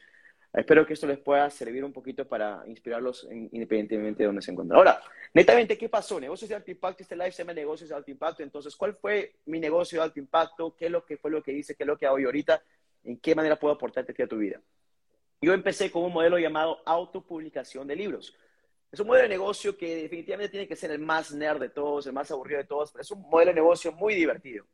espero 0.52 0.86
que 0.86 0.94
esto 0.94 1.06
les 1.06 1.18
pueda 1.18 1.48
servir 1.50 1.84
un 1.84 1.92
poquito 1.92 2.26
para 2.26 2.62
inspirarlos 2.66 3.26
independientemente 3.30 4.22
de 4.22 4.26
donde 4.26 4.42
se 4.42 4.50
encuentren. 4.50 4.76
Ahora, 4.76 5.00
netamente, 5.32 5.78
¿qué 5.78 5.88
pasó? 5.88 6.18
Negocios 6.18 6.48
de 6.48 6.56
alto 6.56 6.70
impacto, 6.70 7.02
este 7.02 7.16
live 7.16 7.32
se 7.32 7.42
llama 7.42 7.54
Negocios 7.54 7.88
de 7.88 7.96
alto 7.96 8.10
impacto. 8.10 8.42
Entonces, 8.42 8.74
¿cuál 8.76 8.94
fue 8.94 9.36
mi 9.46 9.60
negocio 9.60 9.98
de 9.98 10.04
alto 10.04 10.18
impacto? 10.18 10.74
¿Qué 10.76 10.86
es 10.86 10.90
lo 10.90 11.04
que 11.04 11.16
fue 11.16 11.30
lo 11.30 11.42
que 11.42 11.52
hice? 11.52 11.74
¿Qué 11.74 11.84
es 11.84 11.86
lo 11.86 11.96
que 11.96 12.06
hago 12.06 12.18
yo 12.18 12.28
ahorita? 12.28 12.62
¿En 13.04 13.18
qué 13.18 13.34
manera 13.34 13.56
puedo 13.56 13.74
aportarte 13.74 14.22
a 14.22 14.26
tu 14.26 14.38
vida? 14.38 14.60
Yo 15.40 15.54
empecé 15.54 15.90
con 15.90 16.02
un 16.02 16.12
modelo 16.12 16.38
llamado 16.38 16.82
autopublicación 16.84 17.86
de 17.86 17.96
libros. 17.96 18.36
Es 18.92 19.00
un 19.00 19.06
modelo 19.06 19.22
de 19.22 19.28
negocio 19.28 19.76
que 19.76 20.02
definitivamente 20.02 20.50
tiene 20.50 20.66
que 20.68 20.76
ser 20.76 20.90
el 20.90 20.98
más 20.98 21.32
nerd 21.32 21.60
de 21.60 21.70
todos, 21.70 22.06
el 22.06 22.12
más 22.12 22.30
aburrido 22.30 22.58
de 22.58 22.66
todos, 22.66 22.90
pero 22.90 23.02
es 23.02 23.10
un 23.10 23.22
modelo 23.22 23.50
de 23.50 23.54
negocio 23.54 23.92
muy 23.92 24.14
divertido. 24.14 24.66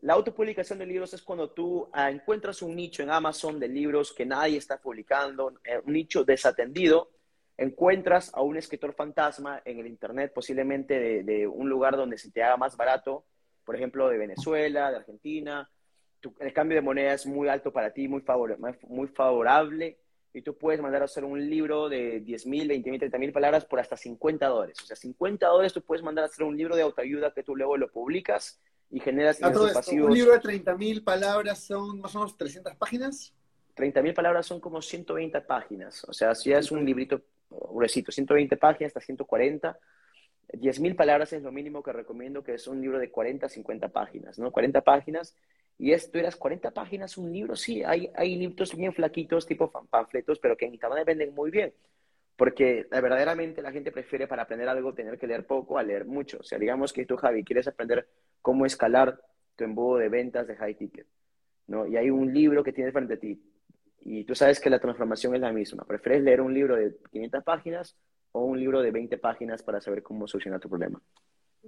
La 0.00 0.14
autopublicación 0.14 0.78
de 0.78 0.86
libros 0.86 1.14
es 1.14 1.22
cuando 1.22 1.50
tú 1.50 1.88
ah, 1.92 2.10
encuentras 2.10 2.62
un 2.62 2.76
nicho 2.76 3.02
en 3.02 3.10
Amazon 3.10 3.58
de 3.58 3.68
libros 3.68 4.12
que 4.12 4.26
nadie 4.26 4.58
está 4.58 4.78
publicando, 4.78 5.54
eh, 5.64 5.80
un 5.84 5.94
nicho 5.94 6.22
desatendido, 6.22 7.10
encuentras 7.56 8.32
a 8.34 8.42
un 8.42 8.56
escritor 8.56 8.92
fantasma 8.92 9.62
en 9.64 9.78
el 9.78 9.86
Internet, 9.86 10.32
posiblemente 10.34 11.22
de, 11.22 11.46
un 11.46 11.68
lugar 11.68 11.96
donde 11.96 12.18
se 12.18 12.30
te 12.30 12.42
haga 12.42 12.56
más 12.56 12.76
barato, 12.76 13.24
por 13.64 13.74
ejemplo, 13.74 14.08
de 14.08 14.18
Venezuela, 14.18 14.90
de 14.90 14.98
Argentina, 14.98 15.68
el 16.40 16.52
cambio 16.52 16.76
de 16.76 16.82
moneda 16.82 17.14
es 17.14 17.26
muy 17.26 17.48
alto 17.48 17.72
para 17.72 17.92
ti, 17.92 18.08
muy, 18.08 18.22
muy 18.88 19.08
favorable, 19.08 19.98
y 20.32 20.42
tú 20.42 20.56
puedes 20.56 20.82
mandar 20.82 21.00
a 21.00 21.06
hacer 21.06 21.24
un 21.24 21.48
libro 21.48 21.88
de 21.88 22.20
10 22.20 22.46
mil, 22.46 22.68
20 22.68 22.90
mil, 22.90 23.00
30 23.00 23.18
mil 23.18 23.32
palabras 23.32 23.64
por 23.64 23.80
hasta 23.80 23.96
50 23.96 24.46
dólares. 24.46 24.76
O 24.82 24.86
sea, 24.86 24.94
50 24.94 25.46
dólares 25.46 25.72
tú 25.72 25.80
puedes 25.80 26.04
mandar 26.04 26.24
a 26.24 26.26
hacer 26.26 26.44
un 26.44 26.56
libro 26.56 26.76
de 26.76 26.82
autoayuda 26.82 27.32
que 27.32 27.42
tú 27.42 27.56
luego 27.56 27.78
lo 27.78 27.90
publicas 27.90 28.60
y 28.90 29.00
generas 29.00 29.40
ingresos 29.40 29.72
pasivos. 29.72 30.10
Un 30.10 30.16
libro 30.16 30.32
de 30.32 30.40
30 30.40 30.76
mil 30.76 31.02
palabras 31.02 31.60
son 31.60 32.00
más 32.00 32.14
o 32.14 32.20
menos 32.20 32.36
300 32.36 32.76
páginas. 32.76 33.34
30 33.74 34.02
mil 34.02 34.14
palabras 34.14 34.46
son 34.46 34.60
como 34.60 34.80
120 34.80 35.40
páginas. 35.42 36.04
O 36.04 36.12
sea, 36.12 36.34
si 36.34 36.52
es 36.52 36.70
un 36.70 36.84
librito 36.84 37.20
gruesito, 37.50 38.10
120 38.10 38.56
páginas 38.56 38.90
hasta 38.90 39.00
140. 39.00 39.78
10 40.52 40.80
mil 40.80 40.94
palabras 40.94 41.32
es 41.32 41.42
lo 41.42 41.50
mínimo 41.50 41.82
que 41.82 41.92
recomiendo, 41.92 42.42
que 42.42 42.54
es 42.54 42.66
un 42.68 42.80
libro 42.80 42.98
de 42.98 43.10
40 43.10 43.48
50 43.48 43.88
páginas, 43.88 44.38
¿no? 44.38 44.52
40 44.52 44.80
páginas 44.82 45.34
y 45.78 45.92
esto 45.92 46.18
eras 46.18 46.36
40 46.36 46.70
páginas 46.70 47.18
un 47.18 47.32
libro, 47.32 47.54
sí, 47.54 47.82
hay, 47.84 48.10
hay 48.14 48.36
libros 48.36 48.74
bien 48.74 48.94
flaquitos, 48.94 49.46
tipo 49.46 49.70
panfletos, 49.90 50.38
pero 50.38 50.56
que 50.56 50.66
en 50.66 50.74
Internet 50.74 51.04
venden 51.04 51.34
muy 51.34 51.50
bien. 51.50 51.74
Porque 52.36 52.86
verdaderamente 52.90 53.62
la 53.62 53.72
gente 53.72 53.90
prefiere 53.92 54.28
para 54.28 54.42
aprender 54.42 54.68
algo 54.68 54.92
tener 54.92 55.18
que 55.18 55.26
leer 55.26 55.46
poco 55.46 55.78
a 55.78 55.82
leer 55.82 56.04
mucho. 56.04 56.38
O 56.40 56.42
sea, 56.42 56.58
digamos 56.58 56.92
que 56.92 57.06
tú, 57.06 57.16
Javi, 57.16 57.44
quieres 57.44 57.66
aprender 57.66 58.08
cómo 58.42 58.66
escalar 58.66 59.20
tu 59.56 59.64
embudo 59.64 59.98
de 59.98 60.08
ventas 60.10 60.46
de 60.46 60.56
high 60.56 60.74
ticket, 60.74 61.06
¿no? 61.66 61.86
Y 61.86 61.96
hay 61.96 62.10
un 62.10 62.32
libro 62.32 62.62
que 62.62 62.72
tienes 62.72 62.92
frente 62.92 63.14
a 63.14 63.18
ti 63.18 63.42
y 64.00 64.24
tú 64.24 64.34
sabes 64.34 64.60
que 64.60 64.70
la 64.70 64.78
transformación 64.78 65.34
es 65.34 65.40
la 65.40 65.52
misma. 65.52 65.84
¿Prefieres 65.84 66.22
leer 66.22 66.40
un 66.40 66.52
libro 66.52 66.76
de 66.76 66.96
500 67.10 67.42
páginas 67.42 67.96
o 68.32 68.44
un 68.44 68.60
libro 68.60 68.82
de 68.82 68.90
20 68.90 69.16
páginas 69.18 69.62
para 69.62 69.80
saber 69.80 70.02
cómo 70.02 70.28
solucionar 70.28 70.60
tu 70.60 70.68
problema? 70.68 71.00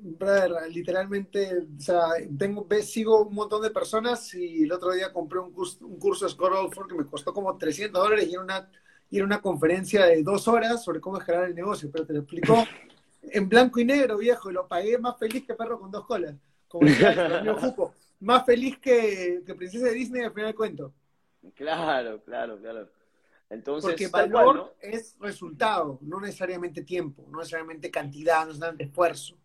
brother, 0.00 0.52
literalmente, 0.70 1.66
o 1.76 1.80
sea, 1.80 2.02
tengo, 2.38 2.66
sigo 2.82 3.25
un 3.25 3.34
montón 3.34 3.62
de 3.62 3.70
personas 3.70 4.32
y 4.34 4.62
el 4.62 4.72
otro 4.72 4.92
día 4.92 5.12
compré 5.12 5.38
un 5.40 5.52
curso, 5.52 5.84
un 5.87 5.98
curso 5.98 6.25
de 6.25 6.30
Score 6.30 6.70
que 6.88 6.94
me 6.94 7.06
costó 7.06 7.32
como 7.32 7.56
300 7.56 8.00
dólares 8.00 8.26
y 8.28 8.32
era 8.32 8.42
una, 8.42 8.70
y 9.10 9.16
era 9.16 9.26
una 9.26 9.40
conferencia 9.40 10.06
de 10.06 10.22
dos 10.22 10.48
horas 10.48 10.84
sobre 10.84 11.00
cómo 11.00 11.18
escalar 11.18 11.44
el 11.44 11.54
negocio, 11.54 11.90
pero 11.90 12.06
te 12.06 12.12
lo 12.12 12.20
explicó 12.20 12.64
en 13.22 13.48
blanco 13.48 13.80
y 13.80 13.84
negro, 13.84 14.18
viejo, 14.18 14.50
y 14.50 14.54
lo 14.54 14.66
pagué 14.66 14.98
más 14.98 15.18
feliz 15.18 15.44
que 15.46 15.54
perro 15.54 15.78
con 15.78 15.90
dos 15.90 16.06
colas, 16.06 16.34
como 16.66 16.86
decía 16.86 17.10
el 17.38 17.52
Jupo, 17.54 17.94
más 18.20 18.44
feliz 18.44 18.78
que, 18.78 19.42
que 19.44 19.54
princesa 19.54 19.86
de 19.86 19.94
Disney 19.94 20.22
al 20.22 20.32
final 20.32 20.48
del 20.48 20.56
cuento. 20.56 20.94
Claro, 21.54 22.22
claro, 22.22 22.58
claro. 22.58 22.88
Entonces, 23.50 23.90
Porque 23.90 24.08
valor 24.08 24.76
es 24.80 25.16
resultado, 25.18 25.98
no 26.02 26.20
necesariamente 26.20 26.82
tiempo, 26.82 27.26
no 27.30 27.38
necesariamente 27.38 27.90
cantidad, 27.90 28.40
no 28.40 28.48
necesariamente 28.48 28.84
esfuerzo. 28.84 29.36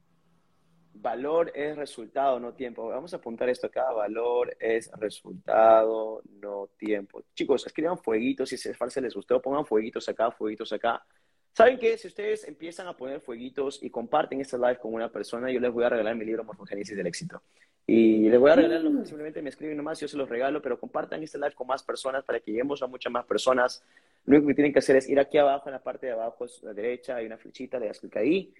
Valor 0.96 1.52
es 1.56 1.76
resultado, 1.76 2.40
no 2.40 2.54
tiempo. 2.54 2.88
Vamos 2.88 3.14
a 3.14 3.18
apuntar 3.18 3.50
esto 3.50 3.68
acá. 3.68 3.92
Valor 3.92 4.56
es 4.60 4.92
resultado, 5.00 6.22
no 6.40 6.70
tiempo. 6.78 7.24
Chicos, 7.34 7.66
escriban 7.66 7.98
fueguitos 7.98 8.50
si 8.50 8.58
se 8.58 9.02
les 9.02 9.16
gustó. 9.16 9.42
Pongan 9.42 9.66
fueguitos 9.66 10.08
acá, 10.08 10.32
fueguitos 10.32 10.72
acá. 10.72 11.04
¿Saben 11.52 11.78
qué? 11.78 11.98
Si 11.98 12.08
ustedes 12.08 12.48
empiezan 12.48 12.88
a 12.88 12.96
poner 12.96 13.22
fueguitos 13.22 13.82
y 13.84 13.90
comparten 13.90 14.42
este 14.42 14.58
live 14.58 14.78
con 14.78 14.94
una 14.94 15.12
persona, 15.12 15.52
yo 15.52 15.60
les 15.60 15.72
voy 15.72 15.84
a 15.84 15.90
regalar 15.90 16.16
mi 16.16 16.26
libro 16.26 16.44
Morfogénesis 16.44 16.96
del 16.96 17.08
Éxito. 17.08 17.42
Y 17.86 18.30
les 18.30 18.40
voy 18.40 18.52
a 18.52 18.56
regalar, 18.56 18.82
simplemente 19.06 19.42
me 19.42 19.50
escriben 19.50 19.76
nomás, 19.76 20.00
yo 20.00 20.08
se 20.08 20.16
los 20.16 20.30
regalo, 20.30 20.62
pero 20.62 20.80
compartan 20.80 21.22
este 21.22 21.38
live 21.38 21.54
con 21.54 21.68
más 21.68 21.84
personas 21.84 22.24
para 22.24 22.40
que 22.40 22.52
lleguemos 22.52 22.82
a 22.82 22.88
muchas 22.88 23.12
más 23.12 23.26
personas. 23.26 23.84
Lo 24.26 24.38
único 24.38 24.48
que 24.48 24.54
tienen 24.54 24.72
que 24.72 24.80
hacer 24.80 24.96
es 24.96 25.10
ir 25.10 25.20
aquí 25.20 25.38
abajo, 25.38 25.68
en 25.68 25.74
la 25.74 25.84
parte 25.84 26.06
de 26.06 26.14
abajo, 26.14 26.46
a 26.46 26.66
la 26.66 26.74
derecha, 26.74 27.18
hay 27.18 27.26
una 27.26 27.38
flechita, 27.38 27.78
le 27.78 27.88
das 27.88 28.00
clic 28.00 28.16
ahí 28.16 28.54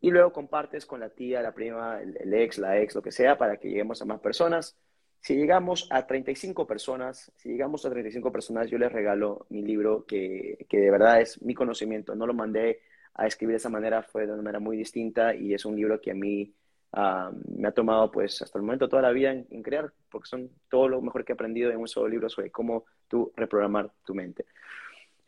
y 0.00 0.10
luego 0.10 0.32
compartes 0.32 0.86
con 0.86 1.00
la 1.00 1.10
tía, 1.10 1.42
la 1.42 1.52
prima, 1.52 2.00
el, 2.00 2.34
ex, 2.34 2.58
la 2.58 2.78
ex, 2.80 2.94
lo 2.94 3.02
que 3.02 3.12
sea, 3.12 3.38
para 3.38 3.56
que 3.56 3.68
lleguemos 3.68 4.02
a 4.02 4.04
más 4.04 4.20
personas. 4.20 4.76
Si 5.20 5.34
llegamos 5.34 5.88
a 5.90 6.06
35 6.06 6.66
personas, 6.66 7.32
si 7.36 7.48
llegamos 7.50 7.84
a 7.84 7.90
35 7.90 8.30
personas, 8.30 8.70
yo 8.70 8.78
les 8.78 8.92
regalo 8.92 9.46
mi 9.48 9.62
libro 9.62 10.04
que, 10.06 10.66
que 10.68 10.78
de 10.78 10.90
verdad 10.90 11.20
es 11.20 11.42
mi 11.42 11.54
conocimiento. 11.54 12.14
No 12.14 12.26
lo 12.26 12.34
mandé 12.34 12.80
a 13.14 13.26
escribir 13.26 13.54
de 13.54 13.58
esa 13.58 13.70
manera, 13.70 14.02
fue 14.02 14.26
de 14.26 14.32
una 14.32 14.42
manera 14.42 14.60
muy 14.60 14.76
distinta 14.76 15.34
y 15.34 15.54
es 15.54 15.64
un 15.64 15.74
libro 15.74 16.00
que 16.00 16.10
a 16.10 16.14
mí 16.14 16.54
ah, 16.92 17.32
me 17.56 17.68
ha 17.68 17.72
tomado 17.72 18.10
pues 18.10 18.42
hasta 18.42 18.58
el 18.58 18.64
momento 18.64 18.88
toda 18.88 19.02
la 19.02 19.10
vida 19.10 19.32
en, 19.32 19.46
en, 19.50 19.62
crear, 19.62 19.90
porque 20.10 20.28
son 20.28 20.50
todo 20.68 20.88
lo 20.88 21.00
mejor 21.00 21.24
que 21.24 21.32
he 21.32 21.34
aprendido 21.34 21.70
en 21.70 21.78
un 21.78 21.88
solo 21.88 22.08
libro 22.08 22.28
sobre 22.28 22.50
cómo 22.50 22.84
tú 23.08 23.32
reprogramar 23.34 23.90
tu 24.04 24.14
mente. 24.14 24.44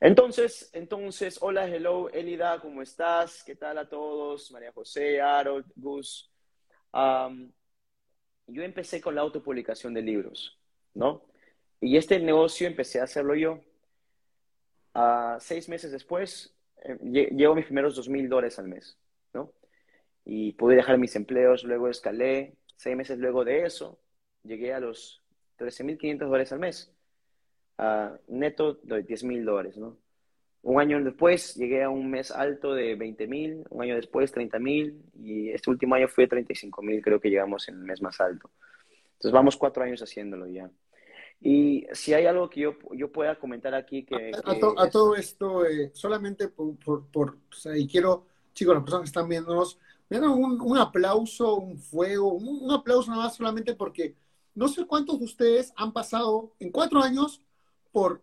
Entonces, 0.01 0.71
entonces, 0.75 1.39
hola, 1.41 1.67
hello, 1.67 2.09
Elida, 2.11 2.61
¿cómo 2.61 2.83
estás? 2.83 3.43
¿Qué 3.43 3.57
tal 3.57 3.79
a 3.79 3.89
todos? 3.89 4.51
María 4.53 4.71
José, 4.73 5.21
Harold, 5.21 5.67
Gus. 5.75 6.31
yo 8.47 8.63
empecé 8.63 9.01
con 9.01 9.15
la 9.15 9.23
autopublicación 9.23 9.93
de 9.95 10.03
libros, 10.03 10.57
¿no? 10.95 11.25
Y 11.81 11.97
este 11.97 12.21
negocio 12.21 12.67
empecé 12.69 13.01
a 13.01 13.05
hacerlo 13.05 13.35
yo. 13.35 13.61
seis 15.41 15.69
meses 15.69 15.91
después, 15.91 16.55
eh, 16.85 16.97
llevo 17.33 17.57
mis 17.57 17.67
primeros 17.67 17.97
dos 17.97 18.09
mil 18.09 18.29
dólares 18.29 18.59
al 18.59 18.69
mes, 18.69 18.97
¿no? 19.33 19.53
Y 20.25 20.53
pude 20.53 20.77
dejar 20.77 20.99
mis 20.99 21.17
empleos, 21.17 21.65
luego 21.65 21.89
escalé. 21.89 22.57
Seis 22.77 22.97
meses 22.97 23.19
luego 23.19 23.45
de 23.45 23.65
eso, 23.65 23.99
llegué 24.45 24.73
a 24.73 24.81
los 24.81 25.23
13.500 25.57 26.19
dólares 26.19 26.53
al 26.53 26.61
mes 26.61 26.93
neto 28.27 28.75
de 28.83 29.03
10 29.03 29.25
mil 29.25 29.45
dólares, 29.45 29.77
¿no? 29.77 29.97
Un 30.63 30.81
año 30.81 31.03
después 31.03 31.55
llegué 31.55 31.85
a 31.85 31.89
un 31.89 32.11
mes 32.11 32.31
alto 32.31 32.75
de 32.75 32.97
20 32.97 33.27
mil, 33.29 33.65
un 33.71 33.83
año 33.83 33.95
después 33.95 34.33
30 34.33 34.59
mil 34.59 35.03
y 35.15 35.51
este 35.51 35.71
último 35.71 35.95
año 35.95 36.09
fue 36.09 36.27
35 36.27 36.83
mil, 36.83 37.01
creo 37.01 37.21
que 37.21 37.31
llegamos 37.31 37.69
en 37.69 37.77
el 37.77 37.83
mes 37.83 38.03
más 38.03 38.21
alto. 38.21 38.51
Entonces 39.13 39.33
vamos 39.33 39.57
cuatro 39.57 39.85
años 39.85 40.03
haciéndolo 40.03 40.47
ya. 40.47 40.71
Y 41.41 41.87
si 41.93 42.13
hay 42.13 42.27
algo 42.27 42.51
que 42.51 42.61
yo, 42.61 42.77
yo 42.93 43.13
pueda 43.13 43.39
comentar 43.39 43.73
aquí 43.75 44.05
que... 44.05 44.33
A, 44.45 44.91
todo 44.91 45.15
esto, 45.15 45.65
eh, 45.65 45.93
solamente 45.95 46.49
por, 46.49 46.77
por, 47.11 47.31
o 47.31 47.55
sea, 47.55 47.77
y 47.77 47.87
quiero, 47.87 48.27
chicos, 48.53 48.75
las 48.75 48.83
personas 48.83 49.05
que 49.05 49.11
están 49.11 49.29
viéndonos, 49.29 49.79
un, 50.11 50.61
un 50.61 50.79
aplauso, 50.79 51.55
un 51.55 51.79
fuego, 51.79 52.33
un, 52.33 52.65
un 52.65 52.71
aplauso 52.73 53.11
nada 53.13 53.25
más 53.25 53.37
solamente 53.37 53.75
porque 53.75 54.17
no 54.55 54.67
sé 54.67 54.85
cuántos 54.87 55.21
de 55.21 55.25
ustedes 55.25 55.73
han 55.77 55.93
pasado 55.93 56.53
en 56.59 56.73
cuatro 56.73 57.01
años 57.01 57.43
por 57.91 58.23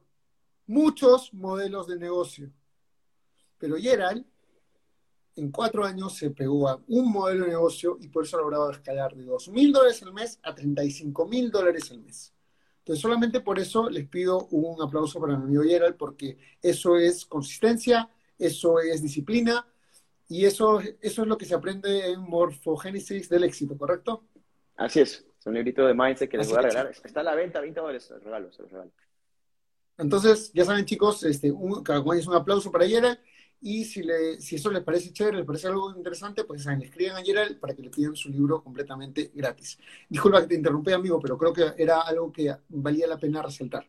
muchos 0.67 1.33
modelos 1.33 1.87
de 1.87 1.97
negocio. 1.97 2.51
Pero 3.57 3.75
Gerald, 3.77 4.25
en 5.35 5.51
cuatro 5.51 5.83
años, 5.83 6.15
se 6.15 6.31
pegó 6.31 6.69
a 6.69 6.81
un 6.87 7.11
modelo 7.11 7.45
de 7.45 7.51
negocio 7.51 7.97
y 7.99 8.07
por 8.07 8.23
eso 8.23 8.37
ha 8.37 8.41
logrado 8.41 8.71
escalar 8.71 9.15
de 9.15 9.23
2 9.23 9.49
mil 9.49 9.71
dólares 9.71 10.01
al 10.03 10.13
mes 10.13 10.39
a 10.43 10.55
35 10.55 11.27
mil 11.27 11.51
dólares 11.51 11.91
al 11.91 11.99
mes. 11.99 12.33
Entonces, 12.79 13.01
solamente 13.01 13.41
por 13.41 13.57
eso 13.59 13.89
les 13.89 14.07
pido 14.07 14.45
un 14.51 14.81
aplauso 14.81 15.19
para 15.19 15.35
mi 15.35 15.43
amigo 15.43 15.63
Gerald, 15.63 15.97
porque 15.97 16.37
eso 16.61 16.97
es 16.97 17.25
consistencia, 17.25 18.09
eso 18.37 18.79
es 18.79 19.01
disciplina 19.01 19.67
y 20.27 20.45
eso, 20.45 20.79
eso 20.79 21.21
es 21.21 21.27
lo 21.27 21.37
que 21.37 21.45
se 21.45 21.55
aprende 21.55 22.11
en 22.11 22.21
Morfogénesis 22.21 23.27
del 23.29 23.43
éxito, 23.43 23.77
¿correcto? 23.77 24.25
Así 24.75 24.99
es. 24.99 25.25
Es 25.39 25.45
un 25.45 25.53
librito 25.53 25.85
de 25.85 25.93
mindset 25.93 26.29
que 26.29 26.37
les 26.37 26.49
voy 26.49 26.57
a 26.57 26.61
regalar. 26.61 26.91
Está 27.03 27.19
a 27.21 27.23
la 27.23 27.35
venta, 27.35 27.59
20 27.59 27.79
dólares. 27.79 28.03
Se 28.03 28.13
los 28.13 28.23
regalo, 28.23 28.51
se 28.51 28.61
los 28.61 28.71
regalo. 28.71 28.91
Entonces, 29.97 30.51
ya 30.53 30.65
saben, 30.65 30.85
chicos, 30.85 31.23
este, 31.23 31.51
un, 31.51 31.83
es 32.17 32.27
un 32.27 32.35
aplauso 32.35 32.71
para 32.71 32.87
Gerald. 32.87 33.19
Y 33.61 33.85
si, 33.85 34.03
le, 34.03 34.39
si 34.41 34.57
eso 34.57 34.69
les 34.69 34.83
parece 34.83 35.11
chévere, 35.11 35.37
les 35.37 35.45
parece 35.45 35.67
algo 35.67 35.91
interesante, 35.95 36.43
pues 36.43 36.63
saben, 36.63 36.83
escriban 36.83 37.17
a 37.17 37.23
Gerald 37.23 37.59
para 37.59 37.73
que 37.73 37.81
le 37.81 37.89
pidan 37.89 38.15
su 38.15 38.29
libro 38.29 38.61
completamente 38.61 39.31
gratis. 39.33 39.79
Disculpa 40.07 40.41
que 40.41 40.47
te 40.47 40.55
interrumpí, 40.55 40.91
amigo, 40.91 41.19
pero 41.19 41.37
creo 41.37 41.53
que 41.53 41.81
era 41.81 42.01
algo 42.01 42.31
que 42.31 42.53
valía 42.69 43.07
la 43.07 43.17
pena 43.17 43.41
resaltar. 43.41 43.87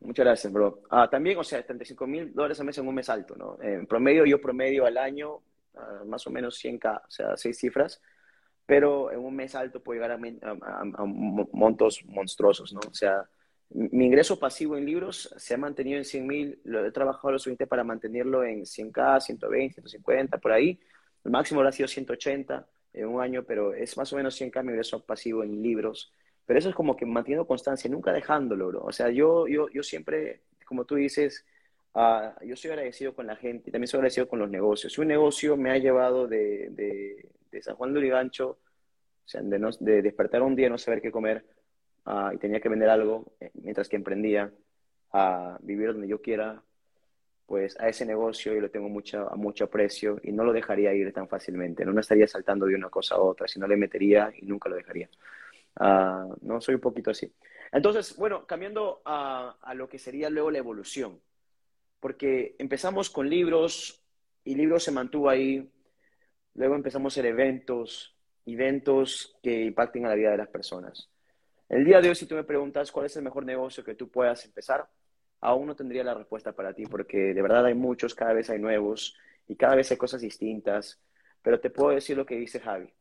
Muchas 0.00 0.24
gracias, 0.24 0.52
bro. 0.52 0.82
Ah, 0.90 1.08
también, 1.10 1.38
o 1.38 1.44
sea, 1.44 1.64
35 1.64 2.06
mil 2.06 2.34
dólares 2.34 2.60
al 2.60 2.66
mes 2.66 2.78
en 2.78 2.86
un 2.86 2.94
mes 2.94 3.08
alto, 3.08 3.36
¿no? 3.36 3.58
En 3.60 3.86
promedio, 3.86 4.24
yo 4.26 4.40
promedio 4.40 4.86
al 4.86 4.96
año 4.96 5.40
ah, 5.74 6.02
más 6.06 6.26
o 6.26 6.30
menos 6.30 6.62
100K, 6.62 7.02
o 7.06 7.10
sea, 7.10 7.36
seis 7.36 7.58
cifras, 7.58 8.00
pero 8.64 9.10
en 9.10 9.18
un 9.18 9.34
mes 9.34 9.54
alto 9.54 9.82
puedo 9.82 10.00
llegar 10.00 10.12
a, 10.12 10.50
a 10.50 11.04
montos 11.04 12.04
monstruosos, 12.06 12.72
¿no? 12.72 12.80
O 12.80 12.94
sea, 12.94 13.28
mi 13.70 14.06
ingreso 14.06 14.38
pasivo 14.38 14.76
en 14.76 14.86
libros 14.86 15.34
se 15.36 15.54
ha 15.54 15.58
mantenido 15.58 15.98
en 15.98 16.04
100 16.04 16.26
mil, 16.26 16.60
lo 16.64 16.84
he 16.84 16.92
trabajado 16.92 17.32
lo 17.32 17.38
suficiente 17.38 17.66
para 17.66 17.82
mantenerlo 17.82 18.44
en 18.44 18.62
100K, 18.62 19.20
120, 19.20 19.74
150, 19.74 20.38
por 20.38 20.52
ahí. 20.52 20.78
El 21.24 21.32
máximo 21.32 21.62
lo 21.62 21.68
ha 21.68 21.72
sido 21.72 21.88
180 21.88 22.66
en 22.92 23.08
un 23.08 23.20
año, 23.20 23.44
pero 23.44 23.74
es 23.74 23.96
más 23.96 24.12
o 24.12 24.16
menos 24.16 24.40
100K 24.40 24.62
mi 24.62 24.70
ingreso 24.70 25.04
pasivo 25.04 25.42
en 25.42 25.62
libros. 25.62 26.12
Pero 26.46 26.58
eso 26.58 26.68
es 26.68 26.74
como 26.74 26.94
que 26.96 27.06
manteniendo 27.06 27.46
constancia, 27.46 27.90
nunca 27.90 28.12
dejándolo. 28.12 28.82
O 28.84 28.92
sea, 28.92 29.10
yo, 29.10 29.48
yo, 29.48 29.68
yo 29.70 29.82
siempre, 29.82 30.42
como 30.66 30.84
tú 30.84 30.94
dices, 30.96 31.44
uh, 31.94 32.44
yo 32.44 32.54
soy 32.54 32.70
agradecido 32.70 33.14
con 33.14 33.26
la 33.26 33.36
gente 33.36 33.70
y 33.70 33.72
también 33.72 33.88
soy 33.88 33.98
agradecido 33.98 34.28
con 34.28 34.38
los 34.38 34.50
negocios. 34.50 34.98
Un 34.98 35.08
negocio 35.08 35.56
me 35.56 35.70
ha 35.70 35.78
llevado 35.78 36.28
de, 36.28 36.68
de, 36.70 37.28
de 37.50 37.62
San 37.62 37.76
Juan 37.76 37.92
de 37.92 37.98
Urigancho, 38.00 38.50
o 38.50 39.28
sea, 39.28 39.40
de, 39.42 39.58
no, 39.58 39.70
de 39.80 40.02
despertar 40.02 40.42
un 40.42 40.54
día 40.54 40.68
no 40.68 40.78
saber 40.78 41.00
qué 41.00 41.10
comer, 41.10 41.44
y 42.06 42.38
tenía 42.38 42.60
que 42.60 42.68
vender 42.68 42.90
algo 42.90 43.32
eh, 43.40 43.50
mientras 43.54 43.88
que 43.88 43.96
emprendía 43.96 44.52
a 45.12 45.58
vivir 45.62 45.92
donde 45.92 46.08
yo 46.08 46.20
quiera, 46.20 46.62
pues 47.46 47.78
a 47.80 47.88
ese 47.88 48.04
negocio 48.04 48.52
yo 48.54 48.60
lo 48.60 48.70
tengo 48.70 48.88
mucho, 48.88 49.30
a 49.30 49.36
mucho 49.36 49.64
aprecio 49.64 50.18
y 50.22 50.32
no 50.32 50.44
lo 50.44 50.52
dejaría 50.52 50.92
ir 50.94 51.12
tan 51.12 51.28
fácilmente. 51.28 51.84
No 51.84 51.92
me 51.92 52.00
estaría 52.00 52.26
saltando 52.26 52.66
de 52.66 52.74
una 52.74 52.90
cosa 52.90 53.14
a 53.14 53.20
otra, 53.20 53.46
sino 53.48 53.66
le 53.66 53.76
metería 53.76 54.32
y 54.36 54.46
nunca 54.46 54.68
lo 54.68 54.76
dejaría. 54.76 55.08
Ah, 55.76 56.26
no, 56.42 56.60
soy 56.60 56.76
un 56.76 56.80
poquito 56.80 57.10
así. 57.10 57.32
Entonces, 57.72 58.16
bueno, 58.16 58.46
cambiando 58.46 59.02
a, 59.04 59.56
a, 59.60 59.74
lo 59.74 59.88
que 59.88 59.98
sería 59.98 60.30
luego 60.30 60.50
la 60.50 60.58
evolución, 60.58 61.20
porque 62.00 62.54
empezamos 62.58 63.10
con 63.10 63.28
libros 63.28 64.04
y 64.44 64.54
libros 64.54 64.84
se 64.84 64.92
mantuvo 64.92 65.28
ahí, 65.28 65.70
luego 66.54 66.76
empezamos 66.76 67.12
a 67.12 67.14
hacer 67.14 67.26
eventos, 67.26 68.16
eventos 68.46 69.36
que 69.42 69.64
impacten 69.64 70.06
a 70.06 70.10
la 70.10 70.14
vida 70.14 70.30
de 70.30 70.38
las 70.38 70.48
personas. 70.48 71.10
El 71.74 71.84
día 71.84 72.00
de 72.00 72.08
hoy, 72.08 72.14
si 72.14 72.26
tú 72.26 72.36
me 72.36 72.44
preguntas 72.44 72.92
cuál 72.92 73.06
es 73.06 73.16
el 73.16 73.24
mejor 73.24 73.44
negocio 73.44 73.82
que 73.82 73.96
tú 73.96 74.08
puedas 74.08 74.44
empezar, 74.44 74.88
aún 75.40 75.66
no 75.66 75.74
tendría 75.74 76.04
la 76.04 76.14
respuesta 76.14 76.52
para 76.52 76.72
ti, 76.72 76.86
porque 76.86 77.34
de 77.34 77.42
verdad 77.42 77.66
hay 77.66 77.74
muchos, 77.74 78.14
cada 78.14 78.32
vez 78.32 78.48
hay 78.48 78.60
nuevos 78.60 79.16
y 79.48 79.56
cada 79.56 79.74
vez 79.74 79.90
hay 79.90 79.96
cosas 79.96 80.20
distintas. 80.20 81.00
Pero 81.42 81.58
te 81.58 81.70
puedo 81.70 81.90
decir 81.90 82.16
lo 82.16 82.24
que 82.24 82.36
dice 82.36 82.60
Javi, 82.60 82.94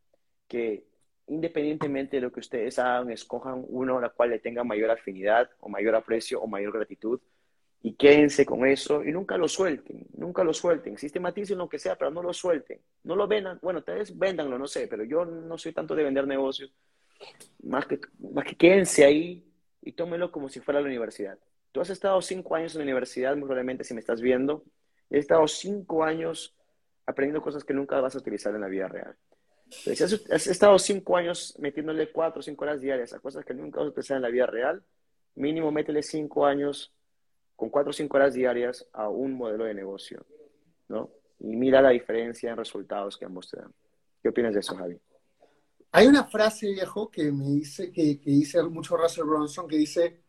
que 0.47 0.87
independientemente 1.27 2.17
de 2.17 2.21
lo 2.21 2.31
que 2.31 2.39
ustedes 2.39 2.79
hagan, 2.79 3.11
escojan 3.11 3.63
uno 3.67 3.99
a 3.99 4.01
la 4.01 4.09
cual 4.09 4.31
le 4.31 4.39
tenga 4.39 4.63
mayor 4.63 4.89
afinidad 4.89 5.51
o 5.59 5.69
mayor 5.69 5.93
aprecio 5.93 6.41
o 6.41 6.47
mayor 6.47 6.73
gratitud 6.73 7.21
y 7.83 7.93
quédense 7.93 8.43
con 8.43 8.65
eso 8.65 9.03
y 9.03 9.11
nunca 9.11 9.37
lo 9.37 9.47
suelten, 9.47 10.07
nunca 10.17 10.43
lo 10.43 10.51
suelten. 10.51 10.97
Sistematicen 10.97 11.59
lo 11.59 11.69
que 11.69 11.77
sea, 11.77 11.95
pero 11.95 12.09
no 12.09 12.23
lo 12.23 12.33
suelten. 12.33 12.81
No 13.03 13.15
lo 13.15 13.27
vendan, 13.27 13.59
bueno, 13.61 13.83
vez 13.85 14.17
véndanlo, 14.17 14.57
no 14.57 14.65
sé, 14.65 14.87
pero 14.87 15.03
yo 15.03 15.25
no 15.25 15.59
soy 15.59 15.73
tanto 15.73 15.93
de 15.93 16.03
vender 16.03 16.25
negocios. 16.25 16.73
Más 17.63 17.85
que, 17.85 17.99
más 18.19 18.45
que 18.45 18.55
quédense 18.55 19.05
ahí 19.05 19.45
y 19.81 19.93
tómenlo 19.93 20.31
como 20.31 20.49
si 20.49 20.59
fuera 20.59 20.81
la 20.81 20.87
universidad. 20.87 21.37
Tú 21.71 21.81
has 21.81 21.89
estado 21.89 22.21
cinco 22.21 22.55
años 22.55 22.73
en 22.73 22.79
la 22.79 22.83
universidad, 22.83 23.35
muy 23.35 23.45
probablemente 23.45 23.83
si 23.83 23.93
me 23.93 23.99
estás 23.99 24.21
viendo, 24.21 24.63
he 25.09 25.17
estado 25.17 25.47
cinco 25.47 26.03
años 26.03 26.55
aprendiendo 27.05 27.41
cosas 27.41 27.63
que 27.63 27.73
nunca 27.73 27.99
vas 27.99 28.15
a 28.15 28.19
utilizar 28.19 28.53
en 28.55 28.61
la 28.61 28.67
vida 28.67 28.87
real. 28.87 29.15
Si 29.69 29.91
has, 30.03 30.47
estado 30.47 30.77
cinco 30.77 31.17
años 31.17 31.55
metiéndole 31.59 32.11
cuatro 32.11 32.41
o 32.41 32.43
cinco 32.43 32.63
horas 32.63 32.79
diarias 32.79 33.13
a 33.13 33.19
cosas 33.19 33.43
que 33.43 33.53
nunca 33.53 33.79
vas 33.79 33.87
a 33.87 33.89
utilizar 33.89 34.17
en 34.17 34.23
la 34.23 34.29
vida 34.29 34.45
real, 34.45 34.83
mínimo 35.35 35.71
métele 35.71 36.03
cinco 36.03 36.45
años 36.45 36.93
con 37.55 37.69
cuatro 37.69 37.89
o 37.89 37.93
cinco 37.93 38.17
horas 38.17 38.33
diarias 38.33 38.87
a 38.93 39.09
un 39.09 39.33
modelo 39.33 39.65
de 39.65 39.73
negocio, 39.73 40.25
¿no? 40.89 41.09
Y 41.39 41.55
mira 41.55 41.81
la 41.81 41.89
diferencia 41.89 42.51
en 42.51 42.57
resultados 42.57 43.17
que 43.17 43.25
ambos 43.25 43.49
te 43.49 43.57
dan. 43.57 43.73
¿Qué 44.21 44.29
opinas 44.29 44.53
de 44.53 44.59
eso, 44.59 44.75
Javi? 44.75 44.99
Hay 45.95 46.07
una 46.07 46.23
frase, 46.23 46.71
viejo, 46.71 47.11
que 47.11 47.31
me 47.31 47.45
dice, 47.45 47.91
que, 47.91 48.19
que 48.19 48.31
dice 48.31 48.63
mucho 48.63 48.97
Russell 48.97 49.25
Bronson, 49.25 49.67
que 49.67 49.77
dice, 49.77 50.23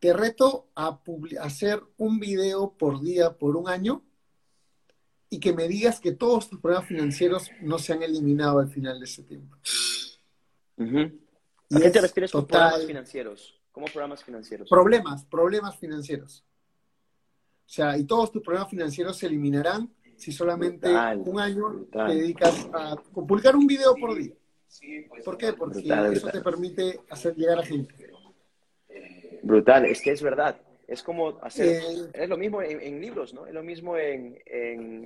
te 0.00 0.12
reto 0.12 0.70
a 0.74 1.00
hacer 1.40 1.80
un 1.98 2.18
video 2.18 2.72
por 2.76 3.00
día 3.00 3.38
por 3.38 3.56
un 3.56 3.68
año 3.68 4.04
y 5.30 5.38
que 5.38 5.52
me 5.52 5.68
digas 5.68 6.00
que 6.00 6.12
todos 6.12 6.50
tus 6.50 6.58
problemas 6.60 6.88
financieros 6.88 7.48
no 7.60 7.78
se 7.78 7.92
han 7.92 8.02
eliminado 8.02 8.58
al 8.58 8.68
final 8.70 8.98
de 8.98 9.04
ese 9.04 9.22
tiempo. 9.22 9.56
¿A 10.76 11.80
qué 11.80 11.90
te 11.90 12.00
refieres 12.00 12.32
con 12.32 12.46
programas 12.46 12.84
financieros? 12.84 13.60
¿Cómo 13.70 13.86
programas 13.86 14.24
financieros? 14.24 14.68
Problemas, 14.68 15.24
problemas 15.26 15.76
financieros. 15.78 16.44
O 17.66 17.70
sea, 17.70 17.96
y 17.96 18.02
todos 18.02 18.32
tus 18.32 18.42
problemas 18.42 18.68
financieros 18.68 19.16
se 19.16 19.26
eliminarán 19.26 19.94
si 20.16 20.32
solamente 20.32 20.88
un 21.18 21.38
año 21.38 21.86
te 21.92 22.14
dedicas 22.14 22.68
a 22.72 22.96
publicar 22.96 23.54
un 23.54 23.68
video 23.68 23.94
por 23.94 24.16
día. 24.16 24.34
¿Por 25.24 25.36
qué? 25.36 25.52
Porque 25.52 25.80
eso 26.12 26.28
te 26.28 26.40
permite 26.40 27.00
hacer 27.10 27.34
llegar 27.34 27.58
a 27.58 27.62
gente. 27.62 27.94
Brutal, 29.42 29.86
es 29.86 30.00
que 30.00 30.12
es 30.12 30.22
verdad. 30.22 30.60
Es 30.86 31.02
como 31.02 31.38
hacer, 31.42 31.82
es 32.14 32.28
lo 32.28 32.38
mismo 32.38 32.62
en, 32.62 33.00
libros, 33.00 33.34
¿no? 33.34 33.46
Es 33.46 33.52
lo 33.52 33.62
mismo 33.62 33.98
en, 33.98 34.38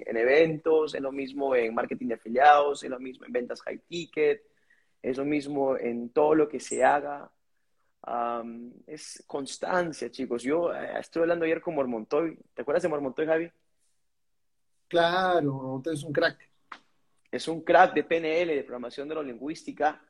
eventos, 0.06 0.94
es 0.94 1.00
lo 1.00 1.10
mismo 1.10 1.56
en 1.56 1.74
marketing 1.74 2.08
de 2.08 2.14
afiliados, 2.14 2.84
es 2.84 2.90
lo 2.90 3.00
mismo 3.00 3.26
en 3.26 3.32
ventas 3.32 3.60
high 3.62 3.80
ticket, 3.88 4.42
es 5.02 5.16
lo 5.16 5.24
mismo 5.24 5.76
en 5.76 6.10
todo 6.10 6.36
lo 6.36 6.48
que 6.48 6.60
se 6.60 6.84
haga. 6.84 7.30
es 8.86 9.24
constancia, 9.26 10.08
chicos. 10.10 10.44
Yo 10.44 10.72
eh, 10.72 11.00
estuve 11.00 11.24
hablando 11.24 11.44
ayer 11.44 11.60
con 11.60 11.74
Mormontoy. 11.74 12.38
¿Te 12.54 12.62
acuerdas 12.62 12.84
de 12.84 12.88
Mormontoy, 12.88 13.26
Javi? 13.26 13.50
Claro, 14.86 15.52
Mormontoy 15.52 15.94
es 15.94 16.04
un 16.04 16.12
crack. 16.12 16.51
Es 17.32 17.48
un 17.48 17.62
crack 17.62 17.94
de 17.94 18.04
PNL, 18.04 18.54
de 18.54 18.62
programación 18.62 19.08
neurolingüística. 19.08 20.00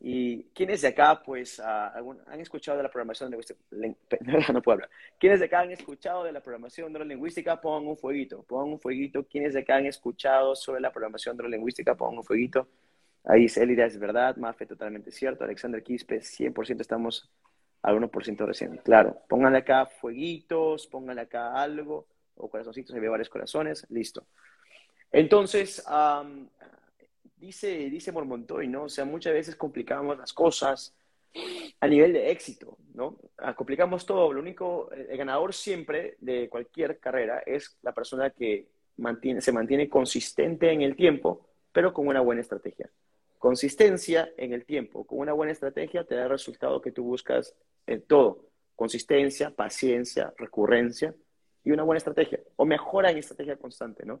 Y 0.00 0.44
quienes 0.54 0.80
de 0.80 0.88
acá, 0.88 1.22
pues, 1.22 1.60
han 1.60 2.40
escuchado 2.40 2.78
de 2.78 2.82
la 2.82 2.90
programación 2.90 3.30
lingüística, 3.30 3.60
no 4.52 4.62
puedo 4.62 4.74
hablar. 4.74 4.90
¿Quiénes 5.20 5.38
de 5.38 5.46
acá 5.46 5.60
han 5.60 5.70
escuchado 5.70 6.24
de 6.24 6.32
la 6.32 6.40
programación 6.40 6.90
neurolingüística? 6.90 7.60
Pongan 7.60 7.86
un 7.86 7.96
fueguito, 7.96 8.42
pongan 8.42 8.72
un 8.72 8.80
fueguito. 8.80 9.24
¿Quiénes 9.28 9.52
de 9.52 9.60
acá 9.60 9.76
han 9.76 9.86
escuchado 9.86 10.56
sobre 10.56 10.80
la 10.80 10.90
programación 10.90 11.36
neurolingüística? 11.36 11.94
Pongan 11.94 12.18
un 12.18 12.24
fueguito. 12.24 12.66
Ahí 13.24 13.42
dice 13.42 13.62
Elida, 13.62 13.84
es 13.84 13.98
verdad, 13.98 14.36
Mafe, 14.36 14.66
totalmente 14.66 15.12
cierto. 15.12 15.44
Alexander 15.44 15.82
Quispe, 15.82 16.20
100% 16.20 16.80
estamos 16.80 17.30
al 17.82 18.00
1% 18.00 18.46
recién. 18.46 18.78
Claro, 18.78 19.22
pónganle 19.28 19.58
acá 19.58 19.86
fueguitos, 19.86 20.86
pónganle 20.86 21.22
acá 21.22 21.52
algo, 21.54 22.06
o 22.36 22.48
corazoncitos, 22.48 22.94
hay 22.94 23.00
varios 23.00 23.28
corazones, 23.28 23.86
listo. 23.90 24.26
Entonces, 25.12 25.84
dice, 27.36 27.90
dice 27.90 28.12
Mormontoy, 28.12 28.66
¿no? 28.66 28.84
O 28.84 28.88
sea, 28.88 29.04
muchas 29.04 29.34
veces 29.34 29.56
complicamos 29.56 30.16
las 30.18 30.32
cosas 30.32 30.94
a 31.80 31.86
nivel 31.86 32.12
de 32.12 32.30
éxito, 32.30 32.78
¿no? 32.94 33.18
Ah, 33.38 33.54
complicamos 33.54 34.06
todo. 34.06 34.32
Lo 34.32 34.40
único, 34.40 34.90
el 34.92 35.16
ganador 35.16 35.52
siempre 35.52 36.16
de 36.20 36.48
cualquier 36.48 36.98
carrera 36.98 37.40
es 37.40 37.76
la 37.82 37.92
persona 37.92 38.30
que 38.30 38.68
mantiene, 38.96 39.40
se 39.40 39.52
mantiene 39.52 39.88
consistente 39.88 40.70
en 40.70 40.82
el 40.82 40.96
tiempo, 40.96 41.46
pero 41.72 41.92
con 41.92 42.06
una 42.06 42.20
buena 42.20 42.40
estrategia. 42.40 42.90
Consistencia 43.38 44.30
en 44.36 44.52
el 44.52 44.64
tiempo, 44.64 45.04
con 45.04 45.18
una 45.18 45.32
buena 45.32 45.52
estrategia 45.52 46.04
te 46.04 46.14
da 46.14 46.24
el 46.24 46.30
resultado 46.30 46.80
que 46.80 46.92
tú 46.92 47.02
buscas 47.02 47.54
en 47.86 48.02
todo. 48.02 48.46
Consistencia, 48.76 49.50
paciencia, 49.50 50.32
recurrencia 50.36 51.14
y 51.64 51.72
una 51.72 51.82
buena 51.82 51.98
estrategia. 51.98 52.40
O 52.56 52.64
mejora 52.64 53.10
en 53.10 53.18
estrategia 53.18 53.56
constante, 53.56 54.06
¿no? 54.06 54.20